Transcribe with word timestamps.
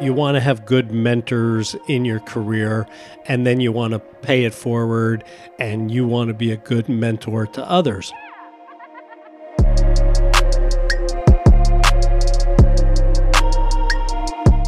You 0.00 0.12
want 0.12 0.36
to 0.36 0.40
have 0.40 0.64
good 0.64 0.92
mentors 0.92 1.74
in 1.88 2.04
your 2.04 2.20
career, 2.20 2.86
and 3.26 3.44
then 3.44 3.60
you 3.60 3.72
want 3.72 3.94
to 3.94 3.98
pay 3.98 4.44
it 4.44 4.54
forward, 4.54 5.24
and 5.58 5.90
you 5.90 6.06
want 6.06 6.28
to 6.28 6.34
be 6.34 6.52
a 6.52 6.56
good 6.56 6.88
mentor 6.88 7.46
to 7.48 7.68
others. 7.68 8.12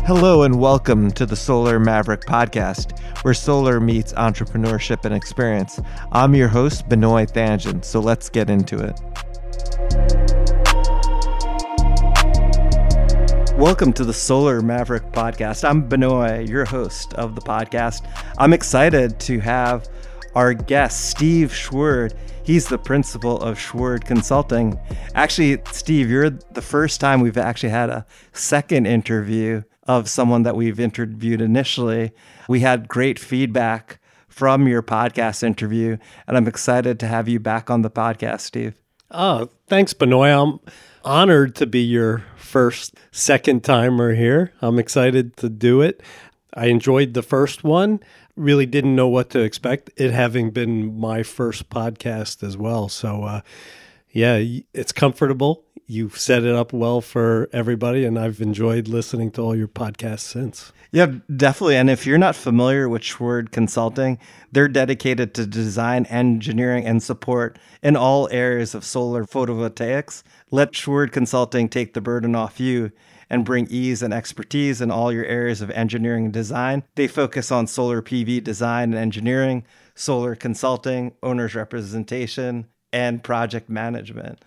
Hello, 0.04 0.42
and 0.42 0.58
welcome 0.58 1.12
to 1.12 1.24
the 1.24 1.36
Solar 1.36 1.78
Maverick 1.78 2.22
podcast, 2.22 2.98
where 3.22 3.32
solar 3.32 3.78
meets 3.78 4.12
entrepreneurship 4.14 5.04
and 5.04 5.14
experience. 5.14 5.80
I'm 6.10 6.34
your 6.34 6.48
host, 6.48 6.88
Benoit 6.88 7.32
Thanjan, 7.32 7.84
so 7.84 8.00
let's 8.00 8.28
get 8.28 8.50
into 8.50 8.80
it. 8.80 9.00
Welcome 13.60 13.92
to 13.92 14.06
the 14.06 14.14
Solar 14.14 14.62
Maverick 14.62 15.12
podcast. 15.12 15.68
I'm 15.68 15.86
Benoit, 15.86 16.48
your 16.48 16.64
host 16.64 17.12
of 17.12 17.34
the 17.34 17.42
podcast. 17.42 18.10
I'm 18.38 18.54
excited 18.54 19.20
to 19.20 19.38
have 19.40 19.86
our 20.34 20.54
guest, 20.54 21.10
Steve 21.10 21.50
Schwerd. 21.50 22.16
He's 22.42 22.68
the 22.68 22.78
principal 22.78 23.38
of 23.38 23.58
Schwerd 23.58 24.06
Consulting. 24.06 24.80
Actually, 25.14 25.60
Steve, 25.72 26.08
you're 26.08 26.30
the 26.30 26.62
first 26.62 27.02
time 27.02 27.20
we've 27.20 27.36
actually 27.36 27.68
had 27.68 27.90
a 27.90 28.06
second 28.32 28.86
interview 28.86 29.62
of 29.86 30.08
someone 30.08 30.42
that 30.44 30.56
we've 30.56 30.80
interviewed 30.80 31.42
initially. 31.42 32.12
We 32.48 32.60
had 32.60 32.88
great 32.88 33.18
feedback 33.18 34.00
from 34.26 34.68
your 34.68 34.82
podcast 34.82 35.42
interview, 35.42 35.98
and 36.26 36.38
I'm 36.38 36.48
excited 36.48 36.98
to 37.00 37.06
have 37.06 37.28
you 37.28 37.38
back 37.38 37.68
on 37.68 37.82
the 37.82 37.90
podcast, 37.90 38.40
Steve. 38.40 38.80
Oh, 39.10 39.50
thanks, 39.66 39.92
Benoit. 39.92 40.30
I'm 40.30 40.60
honored 41.04 41.56
to 41.56 41.66
be 41.66 41.80
your 41.80 42.24
first 42.50 42.96
second 43.12 43.62
timer 43.62 44.14
here. 44.14 44.52
I'm 44.60 44.78
excited 44.78 45.36
to 45.38 45.48
do 45.48 45.80
it. 45.80 46.02
I 46.52 46.66
enjoyed 46.66 47.14
the 47.14 47.22
first 47.22 47.62
one. 47.62 48.00
Really 48.36 48.66
didn't 48.66 48.96
know 48.96 49.08
what 49.08 49.30
to 49.30 49.40
expect, 49.40 49.90
it 49.96 50.10
having 50.10 50.50
been 50.50 50.98
my 50.98 51.22
first 51.22 51.70
podcast 51.70 52.42
as 52.42 52.56
well. 52.56 52.88
So, 52.88 53.22
uh, 53.22 53.40
yeah, 54.10 54.42
it's 54.74 54.92
comfortable 54.92 55.64
you've 55.90 56.16
set 56.16 56.44
it 56.44 56.54
up 56.54 56.72
well 56.72 57.00
for 57.00 57.48
everybody, 57.52 58.04
and 58.04 58.16
I've 58.16 58.40
enjoyed 58.40 58.86
listening 58.86 59.32
to 59.32 59.42
all 59.42 59.56
your 59.56 59.68
podcasts 59.68 60.20
since. 60.20 60.72
Yeah, 60.92 61.14
definitely. 61.34 61.76
And 61.76 61.90
if 61.90 62.06
you're 62.06 62.16
not 62.16 62.36
familiar 62.36 62.88
with 62.88 63.02
Schwerd 63.02 63.50
Consulting, 63.50 64.18
they're 64.52 64.68
dedicated 64.68 65.34
to 65.34 65.46
design, 65.46 66.06
engineering, 66.06 66.86
and 66.86 67.02
support 67.02 67.58
in 67.82 67.96
all 67.96 68.28
areas 68.30 68.74
of 68.74 68.84
solar 68.84 69.24
photovoltaics. 69.24 70.22
Let 70.50 70.72
Schwerd 70.72 71.10
Consulting 71.10 71.68
take 71.68 71.94
the 71.94 72.00
burden 72.00 72.36
off 72.36 72.60
you 72.60 72.92
and 73.28 73.44
bring 73.44 73.66
ease 73.68 74.02
and 74.02 74.14
expertise 74.14 74.80
in 74.80 74.90
all 74.90 75.12
your 75.12 75.24
areas 75.24 75.60
of 75.60 75.70
engineering 75.70 76.26
and 76.26 76.32
design. 76.32 76.84
They 76.94 77.08
focus 77.08 77.50
on 77.50 77.66
solar 77.66 78.00
PV 78.00 78.44
design 78.44 78.92
and 78.92 79.00
engineering, 79.00 79.64
solar 79.96 80.36
consulting, 80.36 81.14
owner's 81.22 81.54
representation, 81.54 82.66
and 82.92 83.22
project 83.22 83.68
management 83.68 84.40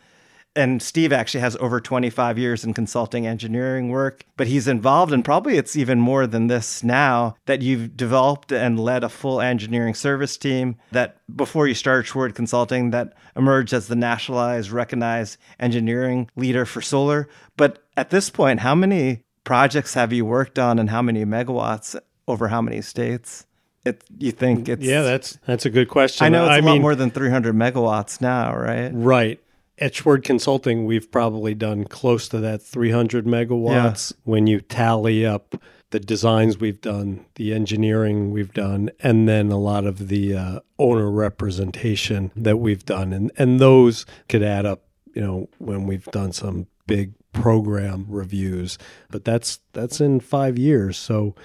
and 0.55 0.81
Steve 0.81 1.11
actually 1.11 1.39
has 1.41 1.55
over 1.57 1.79
25 1.79 2.37
years 2.37 2.63
in 2.63 2.73
consulting 2.73 3.25
engineering 3.25 3.89
work, 3.89 4.25
but 4.37 4.47
he's 4.47 4.67
involved, 4.67 5.11
and 5.11 5.25
probably 5.25 5.57
it's 5.57 5.75
even 5.75 5.99
more 5.99 6.27
than 6.27 6.47
this 6.47 6.83
now 6.83 7.35
that 7.45 7.61
you've 7.61 7.97
developed 7.97 8.51
and 8.51 8.79
led 8.79 9.03
a 9.03 9.09
full 9.09 9.41
engineering 9.41 9.95
service 9.95 10.37
team 10.37 10.75
that 10.91 11.17
before 11.35 11.67
you 11.67 11.73
started 11.73 12.09
Schwerd 12.09 12.35
Consulting 12.35 12.91
that 12.91 13.13
emerged 13.35 13.73
as 13.73 13.87
the 13.87 13.95
nationalized, 13.95 14.71
recognized 14.71 15.37
engineering 15.59 16.29
leader 16.35 16.65
for 16.65 16.81
solar. 16.81 17.27
But 17.57 17.83
at 17.97 18.11
this 18.11 18.29
point, 18.29 18.59
how 18.59 18.75
many 18.75 19.23
projects 19.43 19.95
have 19.95 20.13
you 20.13 20.25
worked 20.25 20.59
on 20.59 20.77
and 20.77 20.89
how 20.89 21.01
many 21.01 21.25
megawatts 21.25 21.99
over 22.27 22.49
how 22.49 22.61
many 22.61 22.81
states? 22.81 23.45
It, 23.85 24.01
you 24.17 24.31
think 24.31 24.69
it's 24.69 24.81
yeah 24.81 25.01
that's 25.01 25.37
that's 25.45 25.65
a 25.65 25.69
good 25.69 25.89
question 25.89 26.23
i 26.25 26.29
know 26.29 26.45
it's 26.45 26.51
I 26.51 26.59
a 26.59 26.61
mean, 26.61 26.75
lot 26.75 26.81
more 26.81 26.95
than 26.95 27.11
300 27.11 27.53
megawatts 27.53 28.21
now 28.21 28.55
right 28.55 28.89
right 28.93 29.41
at 29.83 29.91
Schwerd 29.91 30.23
Consulting, 30.23 30.85
we've 30.85 31.11
probably 31.11 31.53
done 31.53 31.83
close 31.83 32.29
to 32.29 32.39
that 32.39 32.61
300 32.61 33.25
megawatts 33.25 34.13
yeah. 34.13 34.17
when 34.23 34.47
you 34.47 34.61
tally 34.61 35.25
up 35.25 35.61
the 35.89 35.99
designs 35.99 36.57
we've 36.57 36.79
done, 36.79 37.25
the 37.35 37.53
engineering 37.53 38.31
we've 38.31 38.53
done, 38.53 38.89
and 39.01 39.27
then 39.27 39.51
a 39.51 39.57
lot 39.57 39.85
of 39.85 40.07
the 40.07 40.37
uh, 40.37 40.59
owner 40.79 41.11
representation 41.11 42.31
that 42.33 42.57
we've 42.57 42.85
done. 42.85 43.11
And, 43.11 43.29
and 43.37 43.59
those 43.59 44.05
could 44.29 44.41
add 44.41 44.65
up, 44.65 44.85
you 45.13 45.21
know, 45.21 45.49
when 45.57 45.85
we've 45.85 46.05
done 46.05 46.31
some 46.31 46.67
big 46.87 47.13
program 47.33 48.05
reviews. 48.07 48.77
But 49.11 49.25
that's 49.25 49.59
that's 49.73 49.99
in 49.99 50.21
five 50.21 50.57
years. 50.57 50.97
So 50.97 51.35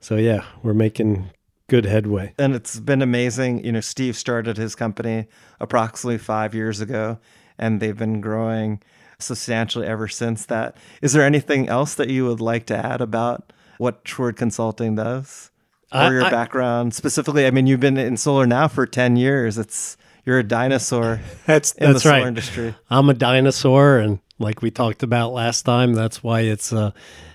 so 0.00 0.16
yeah, 0.16 0.44
we're 0.64 0.74
making 0.74 1.30
good 1.68 1.84
headway. 1.84 2.34
And 2.36 2.54
it's 2.54 2.80
been 2.80 3.00
amazing. 3.00 3.64
You 3.64 3.72
know, 3.72 3.80
Steve 3.80 4.16
started 4.16 4.56
his 4.56 4.74
company 4.74 5.28
approximately 5.60 6.18
five 6.18 6.52
years 6.52 6.80
ago 6.80 7.18
and 7.58 7.80
they've 7.80 7.96
been 7.96 8.20
growing 8.20 8.80
substantially 9.18 9.86
ever 9.86 10.08
since 10.08 10.46
that. 10.46 10.76
Is 11.02 11.12
there 11.12 11.24
anything 11.24 11.68
else 11.68 11.94
that 11.94 12.10
you 12.10 12.26
would 12.26 12.40
like 12.40 12.66
to 12.66 12.76
add 12.76 13.00
about 13.00 13.52
what 13.78 14.04
Schwerd 14.04 14.36
Consulting 14.36 14.94
does? 14.96 15.50
Or 15.92 16.12
your 16.12 16.24
I, 16.24 16.30
background 16.30 16.94
specifically? 16.94 17.46
I 17.46 17.50
mean, 17.50 17.66
you've 17.66 17.80
been 17.80 17.96
in 17.96 18.16
solar 18.16 18.46
now 18.46 18.68
for 18.68 18.86
10 18.86 19.16
years. 19.16 19.56
It's 19.56 19.96
you're 20.24 20.40
a 20.40 20.44
dinosaur 20.44 21.20
that's, 21.46 21.72
in 21.72 21.92
that's 21.92 22.02
the 22.02 22.08
solar 22.08 22.20
right. 22.20 22.26
industry. 22.26 22.74
I'm 22.90 23.08
a 23.08 23.14
dinosaur 23.14 23.98
and 23.98 24.18
like 24.38 24.60
we 24.60 24.70
talked 24.70 25.02
about 25.02 25.32
last 25.32 25.62
time, 25.62 25.94
that's 25.94 26.22
why 26.22 26.40
it's 26.40 26.72
uh 26.72 26.90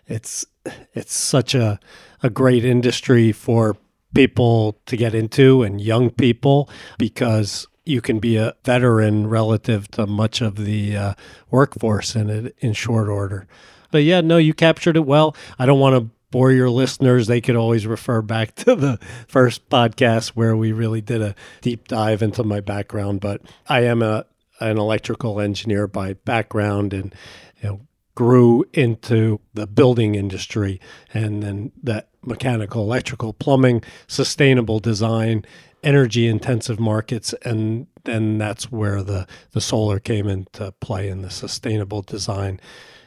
it's 0.08 0.46
it's 0.94 1.14
such 1.14 1.56
a 1.56 1.80
a 2.22 2.30
great 2.30 2.64
industry 2.64 3.32
for 3.32 3.78
people 4.14 4.78
to 4.86 4.98
get 4.98 5.16
into 5.16 5.64
and 5.64 5.82
young 5.82 6.10
people 6.10 6.70
because 6.98 7.66
you 7.86 8.02
can 8.02 8.20
be 8.20 8.38
a 8.38 8.56
veteran 8.64 9.28
relative 9.28 9.90
to 9.92 10.06
much 10.06 10.42
of 10.42 10.56
the 10.56 10.96
uh, 10.96 11.14
workforce 11.50 12.16
in 12.16 12.30
it 12.30 12.56
in 12.60 12.74
short 12.74 13.10
order. 13.10 13.48
But 13.92 14.04
yeah, 14.04 14.22
no, 14.22 14.38
you 14.38 14.54
captured 14.54 14.96
it 14.96 15.06
well. 15.06 15.36
I 15.60 15.66
don't 15.66 15.80
want 15.80 15.96
to 15.96 16.10
bore 16.30 16.52
your 16.52 16.70
listeners. 16.70 17.28
They 17.28 17.42
could 17.42 17.56
always 17.56 17.86
refer 17.86 18.22
back 18.22 18.56
to 18.56 18.76
the 18.76 19.00
first 19.28 19.70
podcast 19.70 20.30
where 20.30 20.56
we 20.56 20.72
really 20.72 21.02
did 21.02 21.22
a 21.22 21.36
deep 21.62 21.88
dive 21.88 22.22
into 22.22 22.44
my 22.44 22.62
background. 22.62 23.20
But 23.22 23.42
I 23.68 23.82
am 23.82 24.02
a 24.02 24.26
an 24.60 24.78
electrical 24.78 25.42
engineer 25.42 25.88
by 25.88 26.14
background, 26.14 26.94
and 26.94 27.16
you 27.62 27.70
know 27.70 27.82
grew 28.14 28.64
into 28.74 29.40
the 29.54 29.66
building 29.66 30.16
industry 30.16 30.80
and 31.14 31.42
then 31.42 31.72
that 31.82 32.10
mechanical, 32.24 32.84
electrical, 32.84 33.34
plumbing, 33.34 33.82
sustainable 34.06 34.80
design 34.80 35.46
energy 35.84 36.28
intensive 36.28 36.80
markets 36.80 37.34
and 37.44 37.88
then 38.04 38.38
that's 38.38 38.72
where 38.72 39.02
the 39.04 39.28
the 39.52 39.62
solar 39.62 40.00
came 40.00 40.28
into 40.28 40.72
play 40.80 41.10
in 41.10 41.22
the 41.22 41.30
sustainable 41.30 42.02
design 42.02 42.60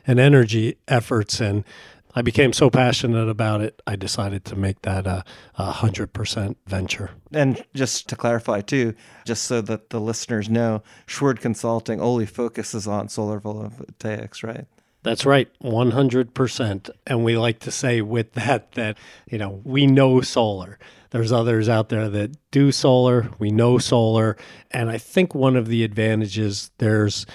and 0.06 0.18
energy 0.18 0.76
efforts 0.88 1.40
and 1.40 1.64
I 2.16 2.22
became 2.22 2.52
so 2.52 2.70
passionate 2.70 3.28
about 3.28 3.60
it, 3.60 3.82
I 3.86 3.96
decided 3.96 4.44
to 4.46 4.56
make 4.56 4.82
that 4.82 5.06
a, 5.06 5.24
a 5.56 5.72
100% 5.72 6.56
venture. 6.66 7.10
And 7.32 7.64
just 7.74 8.08
to 8.08 8.16
clarify, 8.16 8.60
too, 8.60 8.94
just 9.24 9.44
so 9.44 9.60
that 9.62 9.90
the 9.90 10.00
listeners 10.00 10.48
know, 10.48 10.84
Schwerd 11.08 11.40
Consulting 11.40 12.00
only 12.00 12.24
focuses 12.24 12.86
on 12.86 13.08
solar 13.08 13.40
voltaics, 13.40 14.44
right? 14.44 14.66
That's 15.04 15.26
right, 15.26 15.48
100%. 15.62 16.90
And 17.06 17.24
we 17.24 17.36
like 17.36 17.60
to 17.60 17.70
say 17.70 18.00
with 18.00 18.32
that, 18.32 18.72
that, 18.72 18.96
you 19.30 19.36
know, 19.36 19.60
we 19.62 19.86
know 19.86 20.22
solar. 20.22 20.78
There's 21.10 21.30
others 21.30 21.68
out 21.68 21.90
there 21.90 22.08
that 22.08 22.36
do 22.50 22.72
solar. 22.72 23.28
We 23.38 23.50
know 23.50 23.76
solar. 23.76 24.38
And 24.70 24.88
I 24.90 24.96
think 24.96 25.34
one 25.34 25.56
of 25.56 25.68
the 25.68 25.84
advantages, 25.84 26.70
there's 26.78 27.26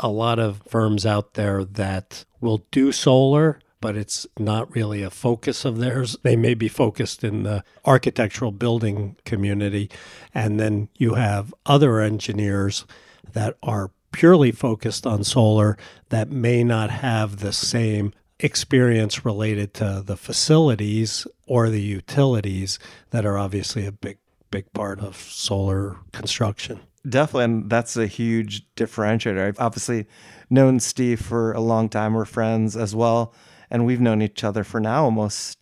a 0.00 0.08
lot 0.08 0.38
of 0.38 0.62
firms 0.66 1.04
out 1.04 1.34
there 1.34 1.62
that 1.62 2.24
will 2.40 2.64
do 2.70 2.90
solar, 2.90 3.60
but 3.82 3.98
it's 3.98 4.26
not 4.38 4.74
really 4.74 5.02
a 5.02 5.10
focus 5.10 5.66
of 5.66 5.76
theirs. 5.76 6.16
They 6.22 6.36
may 6.36 6.54
be 6.54 6.68
focused 6.68 7.22
in 7.22 7.42
the 7.42 7.64
architectural 7.84 8.50
building 8.50 9.16
community. 9.26 9.90
And 10.32 10.58
then 10.58 10.88
you 10.96 11.14
have 11.14 11.52
other 11.66 12.00
engineers 12.00 12.86
that 13.34 13.58
are 13.62 13.90
purely 14.14 14.52
focused 14.52 15.08
on 15.08 15.24
solar 15.24 15.76
that 16.10 16.30
may 16.30 16.62
not 16.62 16.88
have 16.88 17.38
the 17.38 17.52
same 17.52 18.12
experience 18.38 19.24
related 19.24 19.74
to 19.74 20.02
the 20.06 20.16
facilities 20.16 21.26
or 21.48 21.68
the 21.68 21.82
utilities 21.82 22.78
that 23.10 23.26
are 23.26 23.36
obviously 23.36 23.84
a 23.84 23.92
big 23.92 24.18
big 24.52 24.72
part 24.72 25.00
of 25.00 25.16
solar 25.16 25.96
construction. 26.12 26.78
Definitely, 27.08 27.44
and 27.44 27.70
that's 27.70 27.96
a 27.96 28.06
huge 28.06 28.62
differentiator. 28.76 29.48
I've 29.48 29.58
obviously 29.58 30.06
known 30.48 30.78
Steve 30.78 31.20
for 31.20 31.52
a 31.52 31.60
long 31.60 31.88
time. 31.88 32.14
We're 32.14 32.24
friends 32.24 32.76
as 32.76 32.94
well, 32.94 33.34
and 33.68 33.84
we've 33.84 34.00
known 34.00 34.22
each 34.22 34.44
other 34.44 34.62
for 34.62 34.78
now 34.78 35.04
almost 35.04 35.58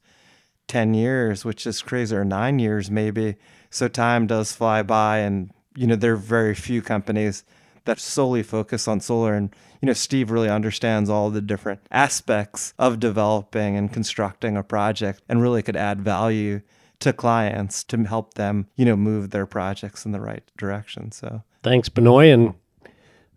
ten 0.68 0.92
years, 0.92 1.42
which 1.42 1.66
is 1.66 1.80
crazy, 1.80 2.14
or 2.14 2.24
nine 2.24 2.58
years 2.58 2.90
maybe. 2.90 3.36
So 3.70 3.88
time 3.88 4.26
does 4.26 4.52
fly 4.52 4.82
by, 4.82 5.18
and 5.20 5.50
you 5.74 5.86
know 5.86 5.96
there 5.96 6.12
are 6.12 6.16
very 6.16 6.54
few 6.54 6.82
companies 6.82 7.44
that 7.84 7.98
solely 7.98 8.42
focus 8.42 8.86
on 8.86 9.00
solar. 9.00 9.34
And, 9.34 9.54
you 9.80 9.86
know, 9.86 9.92
Steve 9.92 10.30
really 10.30 10.48
understands 10.48 11.10
all 11.10 11.30
the 11.30 11.40
different 11.40 11.80
aspects 11.90 12.74
of 12.78 13.00
developing 13.00 13.76
and 13.76 13.92
constructing 13.92 14.56
a 14.56 14.62
project 14.62 15.22
and 15.28 15.42
really 15.42 15.62
could 15.62 15.76
add 15.76 16.00
value 16.00 16.60
to 17.00 17.12
clients 17.12 17.82
to 17.84 18.04
help 18.04 18.34
them, 18.34 18.68
you 18.76 18.84
know, 18.84 18.96
move 18.96 19.30
their 19.30 19.46
projects 19.46 20.06
in 20.06 20.12
the 20.12 20.20
right 20.20 20.48
direction. 20.56 21.10
So 21.10 21.42
thanks, 21.62 21.88
Benoit. 21.88 22.32
And, 22.32 22.54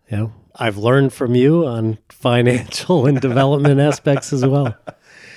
you 0.08 0.16
know, 0.16 0.32
I've 0.54 0.76
learned 0.76 1.12
from 1.12 1.34
you 1.34 1.66
on 1.66 1.98
financial 2.08 3.06
and 3.06 3.20
development 3.20 3.80
aspects 3.92 4.32
as 4.32 4.46
well. 4.46 4.76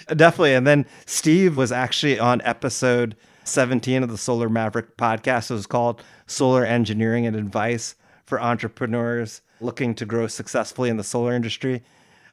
Definitely. 0.08 0.54
And 0.54 0.66
then 0.66 0.86
Steve 1.06 1.58
was 1.58 1.72
actually 1.72 2.20
on 2.20 2.42
episode 2.44 3.16
17 3.44 4.04
of 4.04 4.10
the 4.10 4.18
Solar 4.18 4.50
Maverick 4.50 4.96
podcast. 4.96 5.52
It 5.52 5.56
was 5.56 5.68
called 5.68 6.04
Solar 6.28 6.64
Engineering 6.64 7.26
and 7.26 7.36
Advice 7.36 7.96
for 8.30 8.40
Entrepreneurs 8.40 9.42
Looking 9.60 9.96
to 9.96 10.06
Grow 10.06 10.28
Successfully 10.28 10.90
in 10.90 10.98
the 10.98 11.04
Solar 11.04 11.34
Industry. 11.34 11.82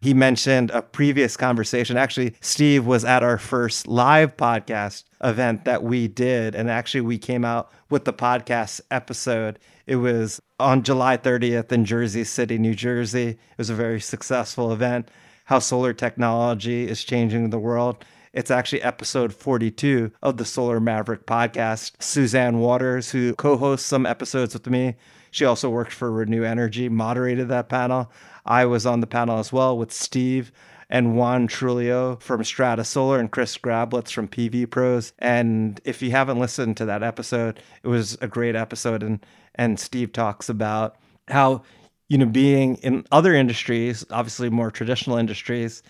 He 0.03 0.13
mentioned 0.13 0.71
a 0.71 0.83
previous 0.83 1.37
conversation. 1.37 1.97
Actually, 1.97 2.35
Steve 2.41 2.87
was 2.87 3.05
at 3.05 3.23
our 3.23 3.39
first 3.39 3.89
live 3.89 4.37
podcast 4.37 5.05
event 5.25 5.65
that 5.65 5.83
we 5.83 6.07
did. 6.07 6.55
And 6.55 6.71
actually, 6.71 7.01
we 7.01 7.17
came 7.17 7.45
out 7.45 7.73
with 7.89 8.05
the 8.05 8.13
podcast 8.13 8.83
episode. 8.91 9.59
It 9.87 9.97
was 9.97 10.41
on 10.61 10.83
July 10.83 11.17
30th 11.17 11.73
in 11.73 11.87
Jersey 11.87 12.25
City, 12.25 12.59
New 12.59 12.75
Jersey. 12.75 13.29
It 13.29 13.59
was 13.59 13.71
a 13.71 13.75
very 13.75 14.01
successful 14.01 14.73
event. 14.73 15.09
How 15.47 15.61
solar 15.61 15.95
technology 15.95 16.89
is 16.89 17.05
changing 17.05 17.51
the 17.51 17.59
world. 17.59 18.05
It's 18.35 18.51
actually 18.51 18.83
episode 18.83 19.33
42 19.33 20.13
of 20.23 20.37
the 20.37 20.45
Solar 20.45 20.79
Maverick 20.79 21.25
podcast. 21.25 22.03
Suzanne 22.03 22.59
Waters, 22.59 23.11
who 23.11 23.35
co 23.35 23.57
hosts 23.57 23.87
some 23.87 24.05
episodes 24.05 24.53
with 24.53 24.67
me, 24.67 24.95
she 25.37 25.45
also 25.45 25.69
worked 25.69 25.93
for 25.93 26.11
Renew 26.11 26.45
Energy, 26.45 26.89
moderated 26.89 27.49
that 27.49 27.69
panel. 27.69 28.11
I 28.47 28.65
was 28.65 28.87
on 28.87 29.01
the 29.01 29.07
panel 29.07 29.39
as 29.39 29.53
well 29.53 29.77
with 29.77 29.93
Steve 29.93 30.51
and 30.89 31.15
Juan 31.15 31.47
Trulio 31.47 32.19
from 32.23 32.43
Strata 32.43 32.85
Solar 32.85 33.19
and 33.19 33.31
Chris 33.31 33.59
Grablitz 33.59 34.11
from 34.11 34.29
PV 34.29 34.71
Pros. 34.71 35.13
And 35.19 35.79
if 35.85 36.01
you 36.01 36.11
haven't 36.11 36.39
listened 36.39 36.79
to 36.79 36.87
that 36.87 37.03
episode, 37.03 37.61
it 37.83 37.89
was 37.89 38.17
a 38.23 38.29
great 38.29 38.57
episode. 38.57 39.03
And 39.03 39.27
and 39.57 39.79
Steve 39.79 40.11
talks 40.15 40.49
about 40.49 40.97
how 41.29 41.61
you 42.09 42.17
know 42.17 42.25
being 42.25 42.77
in 42.77 43.05
other 43.13 43.35
industries, 43.35 44.07
obviously 44.11 44.49
more 44.49 44.71
traditional 44.71 45.19
industries, 45.19 45.83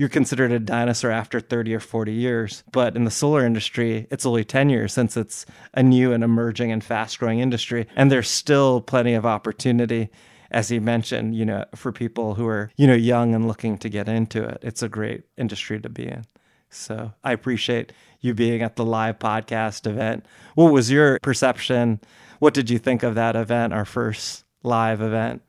you're 0.00 0.08
considered 0.08 0.50
a 0.50 0.58
dinosaur 0.58 1.10
after 1.10 1.40
30 1.40 1.74
or 1.74 1.78
40 1.78 2.10
years. 2.10 2.64
But 2.72 2.96
in 2.96 3.04
the 3.04 3.10
solar 3.10 3.44
industry, 3.44 4.06
it's 4.10 4.24
only 4.24 4.44
10 4.44 4.70
years 4.70 4.94
since 4.94 5.14
it's 5.14 5.44
a 5.74 5.82
new 5.82 6.14
and 6.14 6.24
emerging 6.24 6.72
and 6.72 6.82
fast 6.82 7.18
growing 7.18 7.40
industry. 7.40 7.86
And 7.96 8.10
there's 8.10 8.30
still 8.30 8.80
plenty 8.80 9.12
of 9.12 9.26
opportunity 9.26 10.08
as 10.50 10.70
he 10.70 10.78
mentioned, 10.78 11.34
you 11.34 11.44
know, 11.44 11.66
for 11.74 11.92
people 11.92 12.34
who 12.34 12.46
are, 12.46 12.70
you 12.78 12.86
know, 12.86 12.94
young 12.94 13.34
and 13.34 13.46
looking 13.46 13.76
to 13.76 13.90
get 13.90 14.08
into 14.08 14.42
it. 14.42 14.60
It's 14.62 14.82
a 14.82 14.88
great 14.88 15.24
industry 15.36 15.78
to 15.78 15.90
be 15.90 16.06
in. 16.06 16.24
So 16.70 17.12
I 17.22 17.32
appreciate 17.32 17.92
you 18.20 18.32
being 18.32 18.62
at 18.62 18.76
the 18.76 18.86
live 18.86 19.18
podcast 19.18 19.86
event. 19.86 20.24
What 20.54 20.72
was 20.72 20.90
your 20.90 21.18
perception? 21.20 22.00
What 22.38 22.54
did 22.54 22.70
you 22.70 22.78
think 22.78 23.02
of 23.02 23.16
that 23.16 23.36
event, 23.36 23.74
our 23.74 23.84
first 23.84 24.44
live 24.62 25.02
event? 25.02 25.42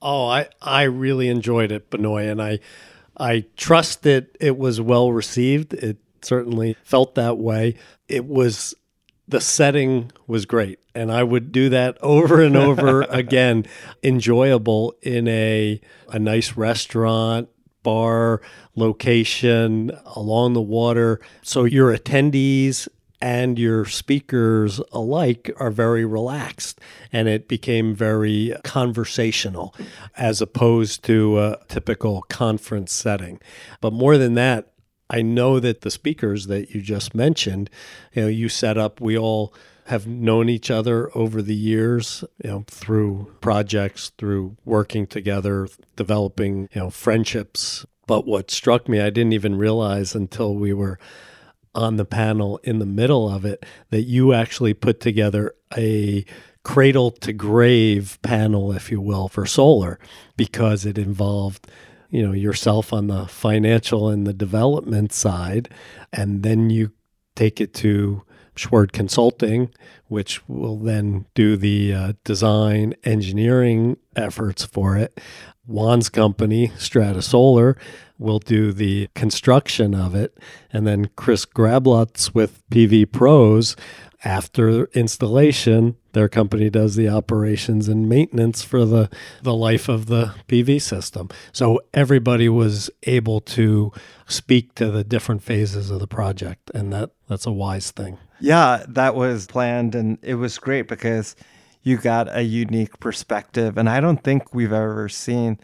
Oh, 0.00 0.28
I, 0.28 0.48
I 0.62 0.84
really 0.84 1.28
enjoyed 1.28 1.72
it, 1.72 1.90
Benoit, 1.90 2.28
and 2.28 2.40
I 2.40 2.60
I 3.18 3.44
trust 3.56 4.02
that 4.04 4.36
it 4.40 4.56
was 4.56 4.80
well 4.80 5.12
received. 5.12 5.74
It 5.74 5.98
certainly 6.22 6.76
felt 6.84 7.14
that 7.16 7.38
way. 7.38 7.74
It 8.08 8.26
was 8.26 8.74
the 9.28 9.40
setting 9.40 10.10
was 10.26 10.46
great 10.46 10.78
and 10.94 11.12
i 11.12 11.22
would 11.22 11.52
do 11.52 11.68
that 11.68 11.98
over 12.02 12.40
and 12.40 12.56
over 12.56 13.02
again 13.02 13.64
enjoyable 14.02 14.94
in 15.02 15.28
a 15.28 15.80
a 16.08 16.18
nice 16.18 16.56
restaurant 16.56 17.48
bar 17.82 18.40
location 18.74 19.90
along 20.16 20.54
the 20.54 20.62
water 20.62 21.20
so 21.42 21.64
your 21.64 21.96
attendees 21.96 22.88
and 23.20 23.58
your 23.58 23.84
speakers 23.84 24.80
alike 24.92 25.50
are 25.58 25.70
very 25.70 26.04
relaxed 26.04 26.80
and 27.12 27.28
it 27.28 27.48
became 27.48 27.94
very 27.94 28.54
conversational 28.64 29.74
as 30.16 30.40
opposed 30.40 31.04
to 31.04 31.38
a 31.38 31.58
typical 31.68 32.22
conference 32.22 32.92
setting 32.92 33.40
but 33.80 33.92
more 33.92 34.16
than 34.16 34.34
that 34.34 34.72
I 35.10 35.22
know 35.22 35.58
that 35.60 35.80
the 35.80 35.90
speakers 35.90 36.48
that 36.48 36.74
you 36.74 36.82
just 36.82 37.14
mentioned, 37.14 37.70
you 38.12 38.22
know, 38.22 38.28
you 38.28 38.48
set 38.48 38.76
up, 38.76 39.00
we 39.00 39.16
all 39.16 39.54
have 39.86 40.06
known 40.06 40.50
each 40.50 40.70
other 40.70 41.10
over 41.16 41.40
the 41.40 41.54
years, 41.54 42.22
you 42.44 42.50
know, 42.50 42.64
through 42.66 43.34
projects, 43.40 44.12
through 44.18 44.56
working 44.66 45.06
together, 45.06 45.66
developing, 45.96 46.68
you 46.74 46.82
know, 46.82 46.90
friendships. 46.90 47.86
But 48.06 48.26
what 48.26 48.50
struck 48.50 48.86
me, 48.86 49.00
I 49.00 49.08
didn't 49.08 49.32
even 49.32 49.56
realize 49.56 50.14
until 50.14 50.54
we 50.54 50.74
were 50.74 50.98
on 51.78 51.96
the 51.96 52.04
panel 52.04 52.58
in 52.64 52.78
the 52.78 52.86
middle 52.86 53.28
of 53.30 53.44
it 53.44 53.64
that 53.90 54.02
you 54.02 54.34
actually 54.34 54.74
put 54.74 55.00
together 55.00 55.54
a 55.76 56.24
cradle 56.64 57.10
to 57.10 57.32
grave 57.32 58.18
panel, 58.22 58.72
if 58.72 58.90
you 58.90 59.00
will, 59.00 59.28
for 59.28 59.46
solar 59.46 59.98
because 60.36 60.84
it 60.84 60.98
involved 60.98 61.66
you 62.10 62.26
know 62.26 62.32
yourself 62.32 62.92
on 62.92 63.06
the 63.06 63.26
financial 63.26 64.08
and 64.08 64.26
the 64.26 64.32
development 64.32 65.12
side 65.12 65.68
and 66.10 66.42
then 66.42 66.70
you 66.70 66.90
take 67.34 67.60
it 67.60 67.74
to 67.74 68.22
Schwerd 68.58 68.92
Consulting, 68.92 69.70
which 70.08 70.46
will 70.48 70.76
then 70.76 71.26
do 71.34 71.56
the 71.56 71.94
uh, 71.94 72.12
design 72.24 72.94
engineering 73.04 73.96
efforts 74.16 74.64
for 74.64 74.96
it. 74.96 75.20
Juan's 75.68 76.08
company, 76.08 76.72
Strata 76.78 77.22
Solar, 77.22 77.76
will 78.18 78.40
do 78.40 78.72
the 78.72 79.08
construction 79.14 79.94
of 79.94 80.14
it. 80.14 80.36
And 80.72 80.86
then 80.86 81.10
Chris 81.14 81.44
Grablutz 81.44 82.34
with 82.34 82.68
PV 82.70 83.12
Pros 83.12 83.76
after 84.24 84.86
installation, 84.86 85.96
their 86.12 86.28
company 86.28 86.70
does 86.70 86.96
the 86.96 87.08
operations 87.08 87.86
and 87.86 88.08
maintenance 88.08 88.64
for 88.64 88.84
the, 88.84 89.08
the 89.42 89.54
life 89.54 89.88
of 89.88 90.06
the 90.06 90.34
PV 90.48 90.82
system. 90.82 91.28
So 91.52 91.80
everybody 91.94 92.48
was 92.48 92.90
able 93.04 93.40
to 93.42 93.92
speak 94.26 94.74
to 94.76 94.90
the 94.90 95.04
different 95.04 95.44
phases 95.44 95.90
of 95.90 96.00
the 96.00 96.08
project, 96.08 96.70
and 96.74 96.92
that, 96.92 97.10
that's 97.28 97.46
a 97.46 97.52
wise 97.52 97.92
thing. 97.92 98.18
Yeah, 98.40 98.84
that 98.88 99.14
was 99.14 99.46
planned, 99.46 99.94
and 99.94 100.18
it 100.22 100.34
was 100.34 100.58
great 100.58 100.88
because 100.88 101.36
you 101.82 101.96
got 101.96 102.34
a 102.34 102.42
unique 102.42 102.98
perspective. 103.00 103.78
And 103.78 103.88
I 103.88 104.00
don't 104.00 104.22
think 104.22 104.54
we've 104.54 104.72
ever 104.72 105.08
seen, 105.08 105.58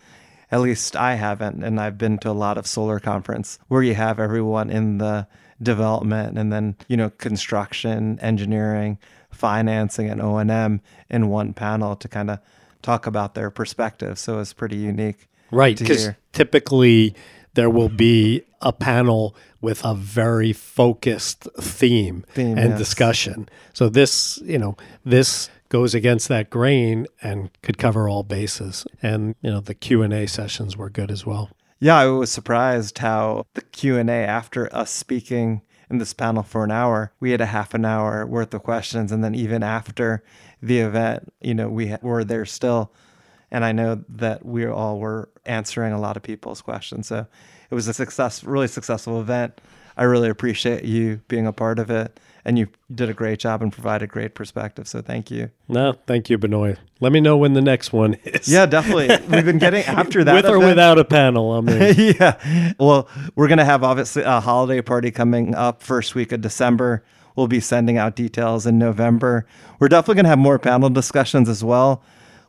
at 0.51 0.61
least 0.61 0.97
I 0.97 1.15
haven't, 1.15 1.63
and 1.63 1.81
I've 1.81 1.99
been 1.99 2.19
to 2.19 2.31
a 2.31 2.33
lot 2.33 2.59
of 2.59 2.67
solar 2.67 3.01
conference 3.01 3.59
where 3.69 3.83
you 3.83 3.95
have 3.95 4.19
everyone 4.19 4.71
in 4.71 4.99
the 4.99 5.27
development 5.63 6.39
and 6.39 6.53
then 6.53 6.77
you 6.89 6.97
know 6.97 7.11
construction 7.11 8.19
engineering 8.21 8.99
financing 9.31 10.09
and 10.09 10.21
o&m 10.21 10.81
in 11.11 11.29
one 11.29 11.53
panel 11.53 11.97
to 11.97 12.09
kind 12.09 12.31
of 12.31 12.39
talk 12.83 13.07
about 13.07 13.35
their 13.35 13.51
perspective 13.51 14.19
so 14.19 14.39
it's 14.39 14.53
pretty 14.53 14.77
unique 14.77 15.29
right 15.51 15.79
because 15.79 16.11
typically 16.33 17.15
there 17.55 17.71
will 17.71 17.89
be 17.89 18.43
a 18.61 18.73
panel 18.73 19.35
with 19.61 19.85
a 19.85 19.95
very 19.95 20.53
focused 20.53 21.47
theme, 21.61 22.25
theme 22.35 22.59
and 22.59 22.71
yes. 22.71 22.79
discussion 22.79 23.49
so 23.73 23.89
this 23.89 24.39
you 24.45 24.59
know 24.59 24.77
this 25.05 25.49
goes 25.69 25.95
against 25.95 26.29
that 26.29 26.51
grain 26.51 27.07
and 27.23 27.51
could 27.63 27.79
cover 27.79 28.09
all 28.09 28.23
bases. 28.23 28.87
And 29.03 29.35
you 29.43 29.51
know 29.51 29.61
the 29.61 29.75
q&a 29.75 30.27
sessions 30.27 30.77
were 30.77 30.91
good 30.91 31.11
as 31.11 31.27
well. 31.27 31.51
Yeah, 31.81 31.99
I 31.99 32.07
was 32.07 32.31
surprised 32.31 32.97
how 32.99 33.47
the 33.53 33.61
Q&A 33.61 34.09
after 34.09 34.75
us 34.75 34.91
speaking 34.91 35.61
in 35.91 35.99
this 35.99 36.15
panel 36.15 36.43
for 36.43 36.65
an 36.65 36.71
hour, 36.71 37.13
we 37.21 37.33
had 37.33 37.43
a 37.43 37.47
half 37.47 37.75
an 37.75 37.85
hour 37.85 38.25
worth 38.25 38.55
of 38.55 38.63
questions. 38.63 39.13
And 39.13 39.23
then 39.23 39.35
even 39.35 39.63
after 39.63 40.25
the 40.63 40.79
event, 40.79 41.31
you 41.43 41.53
know, 41.53 41.69
we 41.69 41.95
were 42.01 42.25
there 42.25 42.47
still. 42.47 42.91
And 43.51 43.65
I 43.65 43.73
know 43.73 44.03
that 44.09 44.47
we 44.47 44.67
all 44.67 44.99
were 44.99 45.29
answering 45.45 45.93
a 45.93 46.01
lot 46.01 46.17
of 46.17 46.23
people's 46.23 46.63
questions. 46.63 47.09
So 47.09 47.27
it 47.71 47.75
was 47.75 47.87
a 47.87 47.93
success, 47.93 48.45
really 48.45 48.69
successful 48.69 49.21
event. 49.21 49.61
I 49.97 50.05
really 50.05 50.31
appreciate 50.31 50.85
you 50.85 51.21
being 51.29 51.47
a 51.47 51.53
part 51.53 51.79
of 51.79 51.91
it 51.91 52.19
and 52.45 52.59
you 52.59 52.69
did 52.95 53.09
a 53.09 53.15
great 53.15 53.39
job 53.39 53.63
and 53.63 53.73
provided 53.73 54.11
great 54.11 54.35
perspective. 54.35 54.87
So 54.87 55.01
thank 55.01 55.31
you. 55.31 55.51
No, 55.69 55.95
thank 56.07 56.29
you, 56.29 56.37
Benoit. 56.37 56.79
Let 57.01 57.13
me 57.13 57.21
know 57.21 57.37
when 57.37 57.55
the 57.55 57.63
next 57.63 57.93
one 57.93 58.15
is. 58.25 58.49
Yeah, 58.49 58.67
definitely. 58.67 59.09
We've 59.29 59.45
been 59.45 59.59
getting 59.59 59.83
after 59.87 60.25
that. 60.25 60.35
With 60.35 60.47
or 60.47 60.57
event. 60.57 60.69
without 60.71 60.99
a 60.99 61.05
panel, 61.05 61.53
I 61.53 61.61
mean. 61.61 61.95
yeah. 62.21 62.73
Well, 62.79 63.09
we're 63.35 63.49
going 63.49 63.59
to 63.59 63.65
have 63.65 63.83
obviously 63.83 64.23
a 64.23 64.41
holiday 64.41 64.83
party 64.83 65.11
coming 65.11 65.55
up 65.55 65.83
first 65.83 66.15
week 66.15 66.33
of 66.33 66.43
December. 66.43 67.03
We'll 67.35 67.49
be 67.49 67.61
sending 67.61 67.97
out 67.97 68.15
details 68.15 68.67
in 68.67 68.79
November. 68.79 69.47
We're 69.79 69.89
definitely 69.89 70.17
going 70.17 70.25
to 70.25 70.31
have 70.31 70.39
more 70.39 70.59
panel 70.59 70.91
discussions 70.91 71.49
as 71.49 71.65
well. 71.65 72.03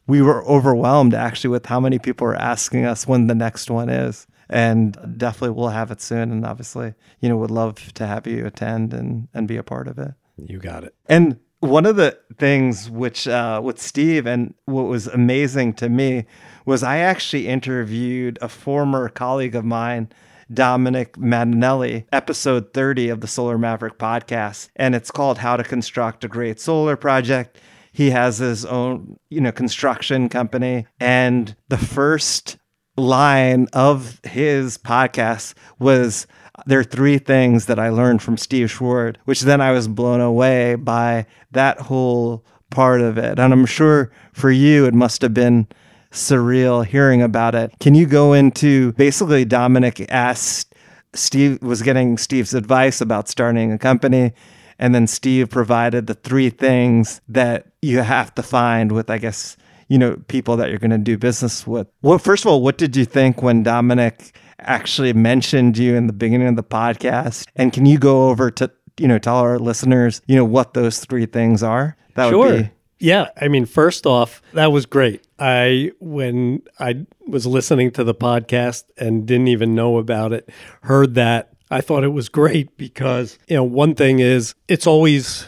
We 0.07 0.21
were 0.21 0.45
overwhelmed 0.45 1.15
actually 1.15 1.49
with 1.49 1.65
how 1.65 1.79
many 1.79 1.97
people 1.99 2.27
are 2.27 2.35
asking 2.35 2.85
us 2.85 3.07
when 3.07 3.27
the 3.27 3.33
next 3.33 3.71
one 3.71 3.89
is 3.89 4.27
and 4.49 4.97
definitely 5.17 5.51
we'll 5.51 5.69
have 5.69 5.91
it 5.91 6.01
soon. 6.01 6.31
And 6.31 6.45
obviously, 6.45 6.93
you 7.19 7.29
know, 7.29 7.37
would 7.37 7.51
love 7.51 7.93
to 7.93 8.07
have 8.07 8.27
you 8.27 8.45
attend 8.45 8.93
and, 8.93 9.27
and 9.33 9.47
be 9.47 9.57
a 9.57 9.63
part 9.63 9.87
of 9.87 9.97
it. 9.97 10.13
You 10.37 10.59
got 10.59 10.83
it. 10.83 10.95
And 11.07 11.39
one 11.59 11.85
of 11.85 11.95
the 11.95 12.17
things 12.37 12.89
which 12.89 13.27
uh, 13.27 13.61
with 13.63 13.81
Steve 13.81 14.27
and 14.27 14.53
what 14.65 14.83
was 14.83 15.07
amazing 15.07 15.73
to 15.73 15.89
me 15.89 16.25
was 16.65 16.83
I 16.83 16.97
actually 16.97 17.47
interviewed 17.47 18.37
a 18.41 18.49
former 18.49 19.09
colleague 19.09 19.55
of 19.55 19.65
mine, 19.65 20.09
Dominic 20.53 21.17
Manelli, 21.17 22.05
episode 22.11 22.73
30 22.73 23.09
of 23.09 23.21
the 23.21 23.27
Solar 23.27 23.57
Maverick 23.57 23.97
podcast, 23.97 24.69
and 24.75 24.93
it's 24.93 25.11
called 25.11 25.39
How 25.39 25.57
to 25.57 25.63
Construct 25.63 26.23
a 26.23 26.27
Great 26.27 26.59
Solar 26.59 26.95
Project. 26.95 27.59
He 27.91 28.11
has 28.11 28.39
his 28.39 28.65
own, 28.65 29.17
you 29.29 29.41
know, 29.41 29.51
construction 29.51 30.29
company, 30.29 30.85
and 30.99 31.55
the 31.69 31.77
first 31.77 32.57
line 32.97 33.67
of 33.73 34.19
his 34.23 34.77
podcast 34.77 35.53
was 35.79 36.27
there 36.65 36.79
are 36.79 36.83
three 36.83 37.17
things 37.17 37.65
that 37.65 37.79
I 37.79 37.89
learned 37.89 38.21
from 38.21 38.37
Steve 38.37 38.67
Schwerd, 38.67 39.17
which 39.25 39.41
then 39.41 39.61
I 39.61 39.71
was 39.71 39.87
blown 39.87 40.21
away 40.21 40.75
by 40.75 41.25
that 41.51 41.79
whole 41.79 42.45
part 42.69 43.01
of 43.01 43.17
it. 43.17 43.39
And 43.39 43.53
I'm 43.53 43.65
sure 43.65 44.11
for 44.33 44.51
you, 44.51 44.85
it 44.85 44.93
must 44.93 45.21
have 45.21 45.33
been 45.33 45.67
surreal 46.11 46.85
hearing 46.85 47.21
about 47.21 47.55
it. 47.55 47.71
Can 47.79 47.93
you 47.93 48.05
go 48.05 48.33
into 48.33 48.93
basically 48.93 49.43
Dominic 49.43 50.05
asked 50.09 50.75
Steve 51.15 51.61
was 51.61 51.81
getting 51.81 52.17
Steve's 52.17 52.53
advice 52.53 53.01
about 53.01 53.29
starting 53.29 53.71
a 53.71 53.77
company. 53.77 54.33
And 54.77 54.93
then 54.93 55.07
Steve 55.07 55.49
provided 55.49 56.07
the 56.07 56.13
three 56.13 56.49
things 56.49 57.21
that 57.29 57.67
you 57.81 57.99
have 57.99 58.35
to 58.35 58.43
find 58.43 58.91
with, 58.91 59.09
I 59.09 59.17
guess, 59.17 59.55
you 59.87 59.97
know, 59.97 60.17
people 60.27 60.57
that 60.57 60.69
you're 60.69 60.79
going 60.79 60.91
to 60.91 60.97
do 60.97 61.17
business 61.17 61.65
with. 61.67 61.87
Well, 62.01 62.17
first 62.17 62.45
of 62.45 62.51
all, 62.51 62.61
what 62.61 62.77
did 62.77 62.95
you 62.95 63.05
think 63.05 63.41
when 63.41 63.63
Dominic 63.63 64.37
actually 64.59 65.13
mentioned 65.13 65.77
you 65.77 65.95
in 65.95 66.07
the 66.07 66.13
beginning 66.13 66.47
of 66.47 66.55
the 66.55 66.63
podcast? 66.63 67.47
And 67.55 67.71
can 67.71 67.85
you 67.85 67.97
go 67.97 68.29
over 68.29 68.49
to, 68.51 68.71
you 68.97 69.07
know, 69.07 69.19
tell 69.19 69.37
our 69.37 69.59
listeners, 69.59 70.21
you 70.27 70.35
know, 70.35 70.45
what 70.45 70.73
those 70.73 70.99
three 70.99 71.25
things 71.25 71.61
are? 71.63 71.97
That 72.15 72.29
sure. 72.29 72.37
would 72.45 72.63
be. 72.63 72.71
Yeah, 72.97 73.27
I 73.39 73.49
mean, 73.49 73.65
first 73.65 74.05
off, 74.05 74.41
that 74.53 74.71
was 74.71 74.85
great. 74.85 75.27
I 75.37 75.91
when 75.99 76.61
I 76.79 77.05
was 77.27 77.45
listening 77.45 77.91
to 77.91 78.05
the 78.05 78.15
podcast 78.15 78.85
and 78.97 79.25
didn't 79.25 79.49
even 79.49 79.75
know 79.75 79.97
about 79.97 80.31
it, 80.31 80.49
heard 80.81 81.15
that 81.15 81.51
I 81.69 81.81
thought 81.81 82.05
it 82.05 82.09
was 82.09 82.29
great 82.29 82.77
because, 82.77 83.37
you 83.47 83.57
know, 83.57 83.63
one 83.63 83.95
thing 83.95 84.19
is 84.19 84.55
it's 84.69 84.87
always 84.87 85.45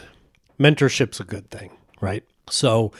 mentorship's 0.60 1.20
a 1.20 1.24
good 1.24 1.50
thing, 1.50 1.70
right? 2.02 2.22
So 2.50 2.92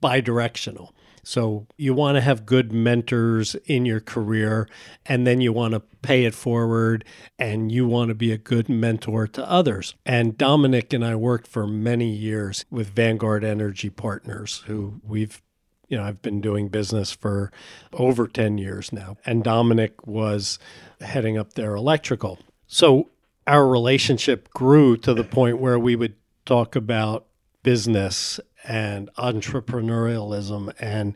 bi-directional. 0.00 0.94
So 1.22 1.66
you 1.76 1.92
want 1.92 2.16
to 2.16 2.20
have 2.22 2.46
good 2.46 2.72
mentors 2.72 3.54
in 3.66 3.84
your 3.84 4.00
career, 4.00 4.68
and 5.04 5.26
then 5.26 5.40
you 5.40 5.52
want 5.52 5.74
to 5.74 5.80
pay 6.02 6.24
it 6.24 6.34
forward, 6.34 7.04
and 7.38 7.70
you 7.70 7.86
want 7.86 8.08
to 8.08 8.14
be 8.14 8.32
a 8.32 8.38
good 8.38 8.68
mentor 8.68 9.26
to 9.28 9.48
others. 9.48 9.94
And 10.06 10.38
Dominic 10.38 10.92
and 10.92 11.04
I 11.04 11.16
worked 11.16 11.46
for 11.46 11.66
many 11.66 12.10
years 12.10 12.64
with 12.70 12.88
Vanguard 12.88 13.44
Energy 13.44 13.90
Partners, 13.90 14.64
who 14.66 15.00
we've 15.04 15.42
you 15.90 15.96
know, 15.96 16.04
I've 16.04 16.22
been 16.22 16.40
doing 16.40 16.68
business 16.68 17.10
for 17.10 17.50
over 17.92 18.28
10 18.28 18.58
years 18.58 18.92
now. 18.92 19.16
And 19.26 19.42
Dominic 19.42 20.06
was 20.06 20.58
heading 21.00 21.36
up 21.36 21.54
their 21.54 21.74
electrical. 21.74 22.38
So 22.68 23.10
our 23.44 23.66
relationship 23.66 24.48
grew 24.50 24.96
to 24.98 25.12
the 25.12 25.24
point 25.24 25.58
where 25.58 25.80
we 25.80 25.96
would 25.96 26.14
talk 26.46 26.76
about 26.76 27.26
business 27.64 28.38
and 28.64 29.10
entrepreneurialism 29.16 30.72
and 30.80 31.14